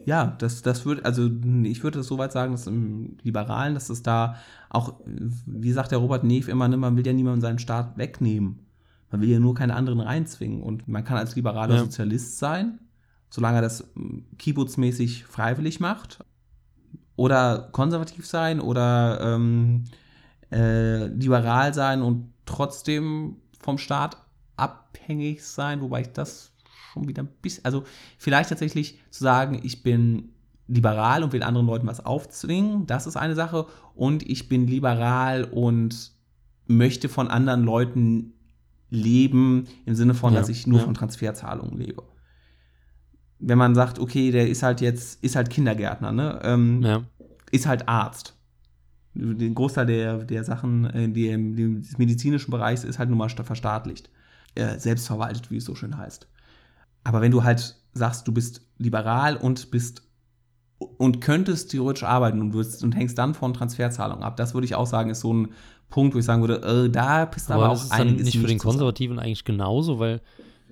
Ja, 0.06 0.36
das, 0.39 0.62
das 0.63 0.86
würde, 0.86 1.06
also 1.06 1.29
ich 1.63 1.84
würde 1.84 1.99
das 1.99 2.08
soweit 2.08 2.32
sagen, 2.32 2.53
dass 2.53 2.67
im 2.67 3.17
Liberalen, 3.21 3.75
dass 3.75 3.89
es 3.89 4.01
da 4.01 4.38
auch, 4.69 4.95
wie 5.45 5.71
sagt 5.71 5.91
der 5.91 5.99
Robert 5.99 6.23
Neef 6.23 6.47
immer, 6.47 6.67
ne, 6.67 6.77
man 6.77 6.97
will 6.97 7.06
ja 7.06 7.13
niemandem 7.13 7.41
seinen 7.41 7.60
Staat 7.60 7.97
wegnehmen. 7.97 8.65
Man 9.12 9.21
will 9.21 9.29
ja 9.29 9.39
nur 9.39 9.53
keine 9.53 9.75
anderen 9.75 9.99
reinzwingen. 9.99 10.63
Und 10.63 10.88
man 10.88 11.03
kann 11.03 11.17
als 11.17 11.36
liberaler 11.36 11.75
Ja. 11.75 11.82
Sozialist 11.82 12.39
sein, 12.39 12.79
solange 13.29 13.60
er 13.60 13.62
das 13.62 13.88
kibbutzmäßig 14.39 15.25
freiwillig 15.25 15.79
macht. 15.79 16.25
Oder 17.15 17.69
konservativ 17.71 18.25
sein 18.25 18.60
oder 18.60 19.19
ähm, 19.21 19.84
äh, 20.51 21.06
liberal 21.08 21.75
sein 21.75 22.01
und 22.01 22.34
trotzdem 22.45 23.38
vom 23.60 23.77
Staat 23.77 24.17
abhängig 24.55 25.43
sein, 25.43 25.81
wobei 25.81 26.01
ich 26.01 26.11
das 26.13 26.51
schon 26.91 27.07
wieder 27.07 27.23
ein 27.23 27.29
bisschen, 27.41 27.65
also 27.65 27.83
vielleicht 28.17 28.49
tatsächlich 28.49 28.99
zu 29.09 29.23
sagen, 29.23 29.59
ich 29.63 29.83
bin 29.83 30.29
liberal 30.67 31.23
und 31.23 31.33
will 31.33 31.43
anderen 31.43 31.67
Leuten 31.67 31.87
was 31.87 32.05
aufzwingen, 32.05 32.85
das 32.87 33.07
ist 33.07 33.17
eine 33.17 33.35
Sache. 33.35 33.65
Und 33.95 34.27
ich 34.27 34.47
bin 34.49 34.65
liberal 34.67 35.43
und 35.43 36.11
möchte 36.67 37.09
von 37.09 37.27
anderen 37.27 37.63
Leuten 37.63 38.33
leben, 38.89 39.67
im 39.85 39.95
Sinne 39.95 40.13
von, 40.13 40.33
Ja, 40.33 40.39
dass 40.39 40.49
ich 40.49 40.65
nur 40.67 40.79
ja. 40.79 40.85
von 40.85 40.93
Transferzahlungen 40.93 41.77
lebe. 41.77 42.03
Wenn 43.39 43.57
man 43.57 43.75
sagt, 43.75 43.99
okay, 43.99 44.31
der 44.31 44.47
ist 44.47 44.63
halt 44.63 44.79
jetzt, 44.81 45.21
ist 45.23 45.35
halt 45.35 45.49
Kindergärtner, 45.49 46.11
ne? 46.11 46.39
Ähm, 46.43 46.81
Ja. 46.81 47.03
ist 47.51 47.65
halt 47.65 47.89
Arzt. 47.89 48.37
Den 49.15 49.53
Großteil 49.53 49.85
der, 49.85 50.23
der 50.23 50.43
Sachen, 50.43 50.85
äh, 50.85 51.09
die 51.09 51.81
des 51.81 51.97
medizinischen 51.97 52.51
Bereichs 52.51 52.83
ist 52.83 52.97
halt 52.99 53.09
nun 53.09 53.17
mal 53.17 53.29
sta- 53.29 53.43
verstaatlicht. 53.43 54.09
Äh, 54.55 54.77
selbstverwaltet, 54.77 55.49
wie 55.49 55.57
es 55.57 55.65
so 55.65 55.73
schön 55.73 55.97
heißt. 55.97 56.27
Aber 57.03 57.21
wenn 57.21 57.31
du 57.31 57.43
halt 57.43 57.75
sagst, 57.93 58.27
du 58.27 58.31
bist 58.31 58.61
liberal 58.77 59.35
und 59.35 59.71
bist 59.71 60.03
und 60.97 61.21
könntest 61.21 61.71
theoretisch 61.71 62.03
arbeiten 62.03 62.39
und, 62.39 62.53
würdest, 62.53 62.83
und 62.83 62.93
hängst 62.93 63.17
dann 63.17 63.33
von 63.33 63.53
Transferzahlungen 63.53 64.23
ab, 64.23 64.37
das 64.37 64.53
würde 64.53 64.65
ich 64.65 64.75
auch 64.75 64.85
sagen, 64.85 65.09
ist 65.09 65.21
so 65.21 65.33
ein 65.33 65.53
Punkt, 65.89 66.13
wo 66.13 66.19
ich 66.19 66.25
sagen 66.25 66.41
würde, 66.41 66.85
äh, 66.85 66.89
da 66.89 67.25
bist 67.25 67.49
du 67.49 67.53
Aber, 67.53 67.65
aber, 67.65 67.73
das 67.73 67.81
auch 67.81 67.83
ist 67.85 67.93
dann 67.93 68.01
einiges 68.01 68.25
nicht 68.25 68.39
für 68.39 68.47
den. 68.47 68.57
Konservativen 68.57 69.19
eigentlich 69.19 69.43
genauso, 69.43 69.99
weil 69.99 70.21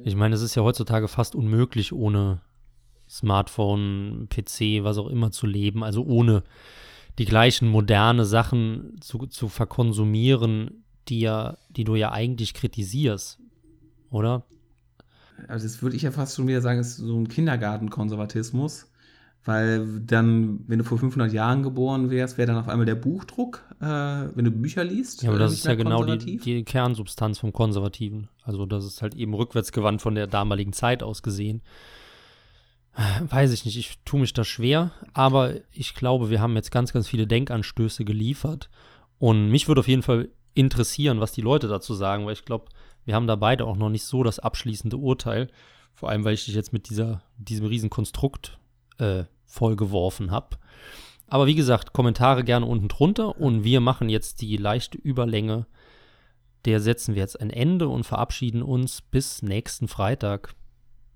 ich 0.04 0.16
meine, 0.16 0.36
es 0.36 0.42
ist 0.42 0.56
ja 0.56 0.64
heutzutage 0.64 1.08
fast 1.08 1.36
unmöglich, 1.36 1.94
ohne 1.94 2.42
Smartphone, 3.10 4.28
PC, 4.30 4.84
was 4.84 4.98
auch 4.98 5.08
immer 5.08 5.32
zu 5.32 5.46
leben, 5.46 5.84
also 5.84 6.04
ohne 6.04 6.44
die 7.20 7.26
gleichen 7.26 7.68
moderne 7.68 8.26
Sachen 8.26 8.96
zu, 9.02 9.28
zu 9.28 9.48
verkonsumieren, 9.48 10.84
die 11.08 11.20
ja, 11.20 11.58
die 11.70 11.84
du 11.84 11.96
ja 11.96 12.12
eigentlich 12.12 12.54
kritisierst, 12.54 13.40
oder? 14.12 14.44
Also 15.48 15.66
das 15.66 15.82
würde 15.82 15.96
ich 15.96 16.04
ja 16.04 16.12
fast 16.12 16.36
schon 16.36 16.48
wieder 16.48 16.62
sagen, 16.62 16.80
ist 16.80 16.98
so 16.98 17.18
ein 17.18 17.28
Kindergartenkonservatismus. 17.28 18.92
Weil 19.44 20.02
dann, 20.02 20.60
wenn 20.68 20.78
du 20.78 20.86
vor 20.86 21.00
500 21.00 21.34
Jahren 21.34 21.64
geboren 21.64 22.12
wärst, 22.12 22.38
wäre 22.38 22.46
dann 22.46 22.58
auf 22.58 22.68
einmal 22.68 22.86
der 22.86 22.94
Buchdruck, 22.94 23.64
äh, 23.80 23.86
wenn 23.86 24.46
du 24.46 24.52
Bücher 24.52 24.84
liest. 24.84 25.24
Ja, 25.24 25.30
aber 25.30 25.40
äh, 25.40 25.42
das 25.42 25.54
ist 25.54 25.66
ja 25.66 25.74
genau 25.74 26.04
die, 26.04 26.38
die 26.38 26.64
Kernsubstanz 26.64 27.40
vom 27.40 27.52
Konservativen. 27.52 28.28
Also 28.44 28.68
das 28.68 28.86
ist 28.86 29.02
halt 29.02 29.16
eben 29.16 29.34
rückwärtsgewandt 29.34 30.02
von 30.02 30.14
der 30.14 30.28
damaligen 30.28 30.74
Zeit 30.74 31.02
aus 31.02 31.24
gesehen. 31.24 31.64
Weiß 33.30 33.52
ich 33.52 33.66
nicht, 33.66 33.78
ich 33.78 34.00
tue 34.06 34.20
mich 34.20 34.34
da 34.34 34.44
schwer, 34.44 34.92
aber 35.14 35.56
ich 35.72 35.96
glaube, 35.96 36.30
wir 36.30 36.40
haben 36.40 36.56
jetzt 36.56 36.72
ganz, 36.72 36.94
ganz 36.94 37.08
viele 37.08 37.26
Denkanstöße 37.26 38.06
geliefert. 38.06 38.70
Und 39.18 39.50
mich 39.50 39.68
würde 39.68 39.80
auf 39.80 39.88
jeden 39.88 40.04
Fall 40.04 40.30
interessieren, 40.54 41.20
was 41.20 41.32
die 41.32 41.42
Leute 41.42 41.68
dazu 41.68 41.96
sagen, 41.96 42.26
weil 42.26 42.34
ich 42.34 42.46
glaube, 42.46 42.66
wir 43.06 43.16
haben 43.16 43.28
da 43.28 43.36
beide 43.36 43.66
auch 43.66 43.78
noch 43.78 43.90
nicht 43.90 44.06
so 44.06 44.24
das 44.24 44.40
abschließende 44.40 44.98
Urteil. 44.98 45.50
Vor 45.94 46.10
allem, 46.10 46.24
weil 46.24 46.34
ich 46.34 46.46
dich 46.46 46.56
jetzt 46.56 46.74
mit 46.74 46.90
dieser, 46.90 47.22
diesem 47.38 47.66
riesen 47.66 47.90
Konstrukt 47.90 48.60
äh, 48.98 49.26
vollgeworfen 49.46 50.32
habe. 50.32 50.58
Aber 51.28 51.48
wie 51.48 51.56
gesagt, 51.56 51.94
Kommentare 51.94 52.44
gerne 52.44 52.66
unten 52.66 52.88
drunter 52.88 53.40
und 53.40 53.64
wir 53.64 53.80
machen 53.80 54.10
jetzt 54.10 54.42
die 54.42 54.58
leichte 54.58 54.98
Überlänge. 54.98 55.66
Der 56.66 56.80
setzen 56.80 57.16
wir 57.16 57.22
jetzt 57.22 57.40
ein 57.40 57.50
Ende 57.50 57.88
und 57.88 58.04
verabschieden 58.04 58.62
uns 58.62 59.02
bis 59.02 59.42
nächsten 59.42 59.88
Freitag. 59.88 60.56